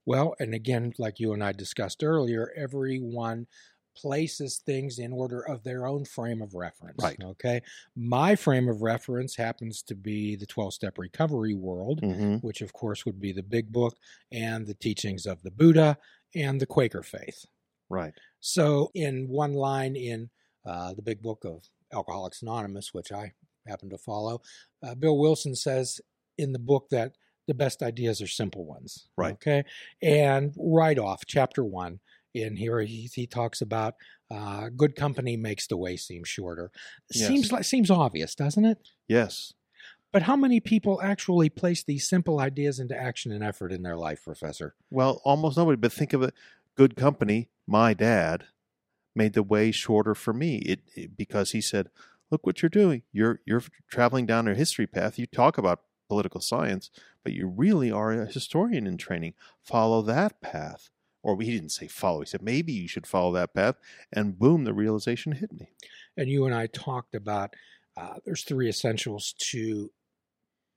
Well, 0.09 0.35
and 0.41 0.55
again, 0.55 0.95
like 0.99 1.21
you 1.21 1.35
and 1.35 1.45
I 1.45 1.53
discussed 1.53 2.03
earlier, 2.03 2.51
everyone 2.57 3.47
places 3.95 4.63
things 4.65 4.99
in 4.99 5.13
order 5.13 5.43
of 5.43 5.63
their 5.65 5.87
own 5.87 6.07
frame 6.07 6.41
of 6.41 6.55
reference. 6.55 7.03
Right. 7.03 7.19
Okay. 7.23 7.61
My 7.95 8.35
frame 8.35 8.71
of 8.71 8.81
reference 8.81 9.37
happens 9.37 9.83
to 9.83 9.95
be 9.95 10.35
the 10.35 10.47
12 10.47 10.73
step 10.73 10.97
recovery 10.97 11.55
world, 11.55 12.01
mm-hmm. 12.01 12.37
which 12.37 12.63
of 12.63 12.73
course 12.73 13.05
would 13.05 13.21
be 13.21 13.33
the 13.33 13.43
big 13.43 13.71
book 13.71 13.99
and 14.33 14.67
the 14.67 14.73
teachings 14.73 15.27
of 15.27 15.43
the 15.43 15.51
Buddha 15.51 15.99
and 16.35 16.59
the 16.59 16.67
Quaker 16.67 17.03
faith. 17.03 17.45
Right. 17.91 18.15
So, 18.41 18.91
in 18.95 19.29
one 19.29 19.53
line 19.53 19.95
in 19.95 20.31
uh, 20.65 20.95
the 20.95 21.03
big 21.03 21.21
book 21.21 21.45
of 21.45 21.65
Alcoholics 21.93 22.41
Anonymous, 22.41 22.95
which 22.95 23.13
I 23.13 23.33
happen 23.67 23.91
to 23.91 23.99
follow, 23.99 24.41
uh, 24.83 24.95
Bill 24.95 25.19
Wilson 25.19 25.55
says 25.55 26.01
in 26.39 26.53
the 26.53 26.59
book 26.59 26.87
that 26.93 27.13
the 27.49 27.55
best 27.55 27.83
ideas 27.83 28.23
are 28.23 28.29
simple 28.29 28.65
ones. 28.65 29.09
Right. 29.17 29.33
Okay. 29.33 29.65
And 30.01 30.55
right 30.57 30.99
off, 30.99 31.25
chapter 31.27 31.65
one, 31.65 31.99
in 32.35 32.57
here 32.57 32.81
he, 32.83 33.11
he 33.13 33.27
talks 33.27 33.61
about 33.61 33.95
uh, 34.31 34.69
good 34.69 34.95
company 34.95 35.37
makes 35.37 35.67
the 35.67 35.77
way 35.77 35.97
seem 35.97 36.23
shorter. 36.23 36.71
Yes. 37.13 37.27
Seems 37.27 37.51
like 37.51 37.65
seems 37.65 37.91
obvious, 37.91 38.35
doesn't 38.35 38.67
it? 38.67 38.79
Yes. 39.09 39.55
But 40.13 40.23
how 40.23 40.37
many 40.37 40.61
people 40.61 41.01
actually 41.03 41.49
place 41.49 41.83
these 41.83 42.09
simple 42.09 42.39
ideas 42.39 42.79
into 42.79 42.97
action 42.97 43.33
and 43.33 43.43
effort 43.43 43.73
in 43.73 43.83
their 43.83 43.97
life, 43.97 44.25
Professor? 44.25 44.75
Well, 44.91 45.21
almost 45.25 45.57
nobody. 45.57 45.77
But 45.77 45.93
think 45.93 46.13
of 46.13 46.23
it: 46.23 46.35
good 46.77 46.97
company. 46.97 47.49
My 47.67 47.95
dad 47.95 48.45
made 49.15 49.33
the 49.33 49.43
way 49.43 49.71
shorter 49.71 50.15
for 50.15 50.33
me. 50.33 50.59
It, 50.59 50.81
it 50.95 51.17
because 51.17 51.53
he 51.53 51.61
said, 51.63 51.89
"Look 52.31 52.47
what 52.47 52.63
you're 52.63 52.71
doing. 52.71 53.03
You're 53.13 53.41
you're 53.47 53.63
traveling 53.91 54.27
down 54.27 54.49
a 54.49 54.55
history 54.55 54.87
path. 54.87 55.19
You 55.19 55.27
talk 55.27 55.57
about 55.57 55.83
political 56.09 56.41
science, 56.41 56.91
but 57.29 57.35
you 57.35 57.47
really 57.47 57.91
are 57.91 58.11
a 58.11 58.25
historian 58.25 58.87
in 58.87 58.97
training. 58.97 59.35
Follow 59.61 60.01
that 60.01 60.41
path. 60.41 60.89
Or 61.23 61.39
he 61.39 61.51
didn't 61.51 61.73
say 61.73 61.87
follow, 61.87 62.21
he 62.21 62.27
said 62.27 62.41
maybe 62.41 62.73
you 62.73 62.89
should 62.89 63.07
follow 63.07 63.35
that 63.35 63.53
path. 63.53 63.75
And 64.11 64.39
boom, 64.39 64.65
the 64.65 64.73
realization 64.73 65.33
hit 65.33 65.53
me. 65.53 65.69
And 66.17 66.31
you 66.31 66.47
and 66.47 66.55
I 66.55 66.69
talked 66.69 67.15
about 67.15 67.53
uh, 67.99 68.15
there's 68.25 68.45
three 68.45 68.67
essentials 68.67 69.35
to 69.51 69.91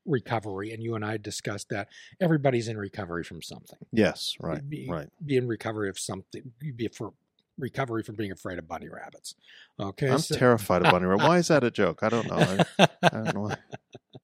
recovery, 0.06 0.74
and 0.74 0.84
you 0.84 0.96
and 0.96 1.06
I 1.06 1.16
discussed 1.16 1.70
that 1.70 1.88
everybody's 2.20 2.68
in 2.68 2.78
recovery 2.78 3.24
from 3.24 3.42
something. 3.42 3.80
Yes, 3.94 4.36
right, 4.42 4.68
be, 4.68 4.90
right. 4.90 5.08
Be 5.26 5.38
in 5.38 5.48
recovery 5.48 5.88
of 5.88 5.98
something. 5.98 6.52
Be 6.60 6.90
for 6.90 7.14
recovery 7.58 8.04
from 8.04 8.16
being 8.16 8.32
afraid 8.32 8.60
of 8.60 8.68
bunny 8.68 8.90
rabbits. 8.90 9.36
Okay, 9.80 10.10
I'm 10.10 10.20
so, 10.20 10.36
terrified 10.36 10.86
of 10.86 10.92
bunny 10.92 11.06
rabbits. 11.06 11.28
Why 11.28 11.38
is 11.38 11.48
that 11.50 11.64
a 11.64 11.72
joke? 11.82 12.00
I 12.04 12.10
don't 12.10 12.28
know. 12.28 12.38
I, 12.80 12.88
I 13.04 13.10
don't 13.10 13.34
know. 13.36 13.56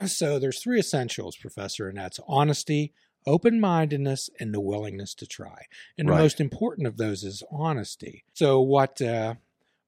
So 0.07 0.39
there's 0.39 0.61
three 0.61 0.79
essentials, 0.79 1.35
Professor, 1.35 1.87
and 1.89 1.97
that's 1.97 2.19
honesty, 2.27 2.93
open 3.25 3.59
mindedness, 3.59 4.29
and 4.39 4.53
the 4.53 4.61
willingness 4.61 5.13
to 5.15 5.25
try. 5.25 5.65
And 5.97 6.09
Right. 6.09 6.17
the 6.17 6.23
most 6.23 6.39
important 6.41 6.87
of 6.87 6.97
those 6.97 7.23
is 7.23 7.43
honesty. 7.51 8.23
So 8.33 8.61
what 8.61 9.01
uh, 9.01 9.35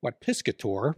what 0.02 0.22
Piscator 0.22 0.96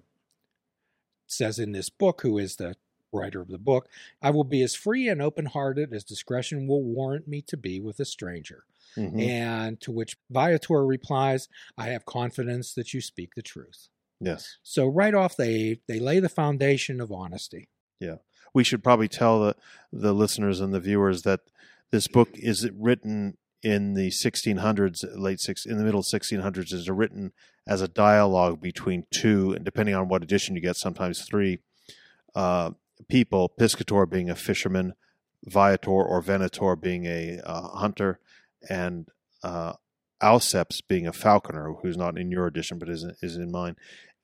says 1.28 1.60
in 1.60 1.72
this 1.72 1.90
book, 1.90 2.22
who 2.22 2.38
is 2.38 2.56
the 2.58 2.76
writer 3.14 3.42
of 3.42 3.50
the 3.50 3.58
book, 3.58 3.88
I 4.22 4.30
will 4.30 4.44
be 4.44 4.62
as 4.64 4.76
free 4.76 5.08
and 5.10 5.22
open 5.22 5.48
hearted 5.48 5.94
as 5.94 6.04
discretion 6.04 6.68
will 6.68 6.84
warrant 6.84 7.28
me 7.28 7.42
to 7.44 7.58
be 7.58 7.80
with 7.80 8.00
a 8.00 8.06
stranger. 8.06 8.64
Mhm. 8.98 9.22
And 9.22 9.82
to 9.82 9.92
which 9.92 10.18
Viator 10.30 10.86
replies, 10.86 11.48
I 11.78 11.88
have 11.88 12.06
confidence 12.06 12.74
that 12.74 12.94
you 12.94 13.02
speak 13.02 13.36
the 13.36 13.42
truth. 13.42 13.88
Yes. 14.20 14.58
So 14.64 14.88
right 14.88 15.14
off 15.14 15.36
they 15.36 15.80
they 15.88 16.00
lay 16.00 16.20
the 16.20 16.30
foundation 16.30 17.02
of 17.02 17.12
honesty. 17.12 17.70
Yeah. 18.00 18.18
We 18.54 18.64
should 18.64 18.84
probably 18.84 19.08
tell 19.08 19.40
the, 19.42 19.56
the 19.94 20.14
listeners 20.14 20.60
and 20.60 20.74
the 20.74 20.80
viewers 20.80 21.22
that 21.24 21.40
this 21.92 22.08
book 22.08 22.30
is 22.34 22.70
written 22.72 23.38
in 23.64 23.94
the 23.94 24.10
1600s, 24.10 25.06
late 25.16 25.40
six, 25.40 25.66
in 25.66 25.78
the 25.78 25.84
middle 25.84 26.02
1600s, 26.02 26.74
is 26.74 26.90
written 26.90 27.32
as 27.68 27.82
a 27.82 27.88
dialogue 27.88 28.60
between 28.60 29.06
two, 29.12 29.54
and 29.54 29.64
depending 29.64 29.94
on 29.94 30.08
what 30.08 30.24
edition 30.24 30.56
you 30.56 30.62
get, 30.62 30.76
sometimes 30.76 31.22
three 31.24 31.60
uh, 32.34 32.72
people. 33.08 33.50
Piscator 33.50 34.06
being 34.06 34.30
a 34.30 34.36
fisherman, 34.36 34.94
Viator 35.46 35.92
or 35.92 36.22
Venator 36.22 36.76
being 36.76 37.06
a 37.06 37.40
uh, 37.46 37.70
hunter, 37.78 38.20
and 38.70 39.08
uh, 39.44 39.74
Auceps 40.22 40.82
being 40.82 41.08
a 41.08 41.14
falconer, 41.14 41.74
who's 41.82 41.98
not 41.98 42.18
in 42.18 42.32
your 42.32 42.48
edition 42.48 42.78
but 42.78 42.90
is 42.90 43.06
is 43.22 43.38
in 43.38 43.52
mine. 43.52 43.76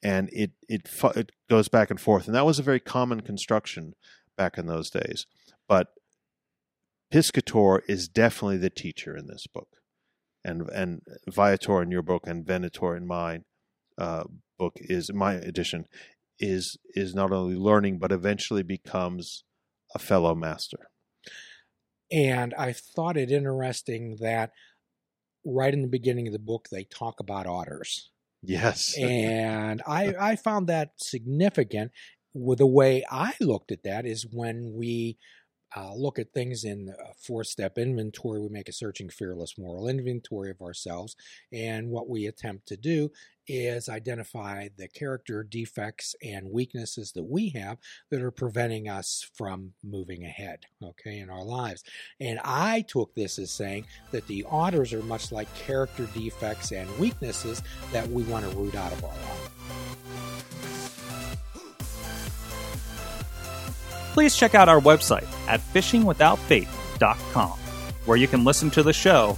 And 0.04 0.30
it 0.32 0.52
it 0.70 0.88
it 1.16 1.32
goes 1.50 1.70
back 1.70 1.90
and 1.90 2.00
forth, 2.00 2.28
and 2.28 2.36
that 2.36 2.46
was 2.46 2.60
a 2.60 2.64
very 2.64 2.80
common 2.80 3.22
construction 3.22 3.94
back 4.38 4.58
in 4.58 4.68
those 4.68 4.90
days. 4.90 5.26
But 5.68 5.88
Piscator 7.10 7.82
is 7.88 8.08
definitely 8.08 8.58
the 8.58 8.70
teacher 8.70 9.18
in 9.18 9.28
this 9.28 9.48
book, 9.48 9.70
and 10.44 10.70
and 10.70 11.02
Viator 11.28 11.82
in 11.82 11.90
your 11.90 12.04
book 12.04 12.28
and 12.28 12.46
Venator 12.46 12.96
in 12.96 13.08
my 13.08 13.40
uh, 13.98 14.26
book 14.60 14.74
is 14.76 15.12
my 15.14 15.34
edition 15.34 15.86
is 16.40 16.78
is 16.94 17.16
not 17.16 17.32
only 17.32 17.56
learning 17.56 17.98
but 17.98 18.12
eventually 18.12 18.62
becomes 18.62 19.44
a 19.96 20.00
fellow 20.00 20.36
master. 20.36 20.90
And 22.12 22.54
I 22.54 22.74
thought 22.74 23.18
it 23.18 23.32
interesting 23.32 24.18
that 24.20 24.52
right 25.46 25.74
in 25.74 25.82
the 25.82 25.88
beginning 25.88 26.28
of 26.28 26.34
the 26.34 26.40
book 26.40 26.68
they 26.70 26.84
talk 26.84 27.20
about 27.20 27.48
otters. 27.48 28.12
Yes, 28.44 28.96
And 29.00 29.82
I, 29.88 30.16
I 30.20 30.36
found 30.36 30.68
that 30.68 30.92
significant. 30.98 31.92
With 32.34 32.60
the 32.60 32.68
way 32.68 33.04
I 33.10 33.34
looked 33.42 33.72
at 33.72 33.84
that 33.84 34.06
is 34.06 34.28
when 34.32 34.74
we 34.76 35.18
uh, 35.76 35.94
look 35.94 36.18
at 36.18 36.32
things 36.34 36.64
in 36.64 36.94
a 37.00 37.14
four 37.16 37.44
step 37.44 37.78
inventory. 37.78 38.40
We 38.40 38.50
make 38.50 38.70
a 38.70 38.74
searching, 38.74 39.10
fearless 39.10 39.58
moral 39.58 39.88
inventory 39.88 40.52
of 40.52 40.62
ourselves. 40.62 41.16
And 41.52 41.90
what 41.90 42.10
we 42.10 42.28
attempt 42.28 42.68
to 42.68 42.78
do 42.78 43.12
is 43.48 43.90
identify 43.90 44.70
the 44.78 44.88
character 44.88 45.44
defects 45.44 46.16
and 46.24 46.52
weaknesses 46.52 47.12
that 47.14 47.24
we 47.24 47.50
have 47.50 47.78
that 48.12 48.22
are 48.22 48.32
preventing 48.32 48.90
us 48.90 49.30
from 49.34 49.74
moving 49.84 50.24
ahead, 50.24 50.66
okay, 50.84 51.20
in 51.20 51.30
our 51.30 51.44
lives. 51.44 51.84
And 52.20 52.40
I 52.44 52.82
took 52.88 53.14
this 53.16 53.40
as 53.40 53.52
saying 53.52 53.86
that 54.12 54.28
the 54.28 54.46
otters 54.50 54.94
are 54.94 55.04
much 55.04 55.32
like 55.32 55.54
character 55.56 56.08
defects 56.14 56.72
and 56.72 56.90
weaknesses 56.98 57.62
that 57.92 58.08
we 58.10 58.24
want 58.24 58.50
to 58.50 58.58
root 58.58 58.76
out 58.76 58.92
of 58.92 59.04
our 59.04 59.12
life. 59.12 59.48
please 64.18 64.36
check 64.36 64.56
out 64.56 64.68
our 64.68 64.80
website 64.80 65.28
at 65.48 65.60
fishingwithoutbait.com, 65.76 67.52
where 68.06 68.18
you 68.18 68.28
can 68.28 68.44
listen 68.44 68.72
to 68.72 68.82
the 68.82 68.92
show, 68.92 69.38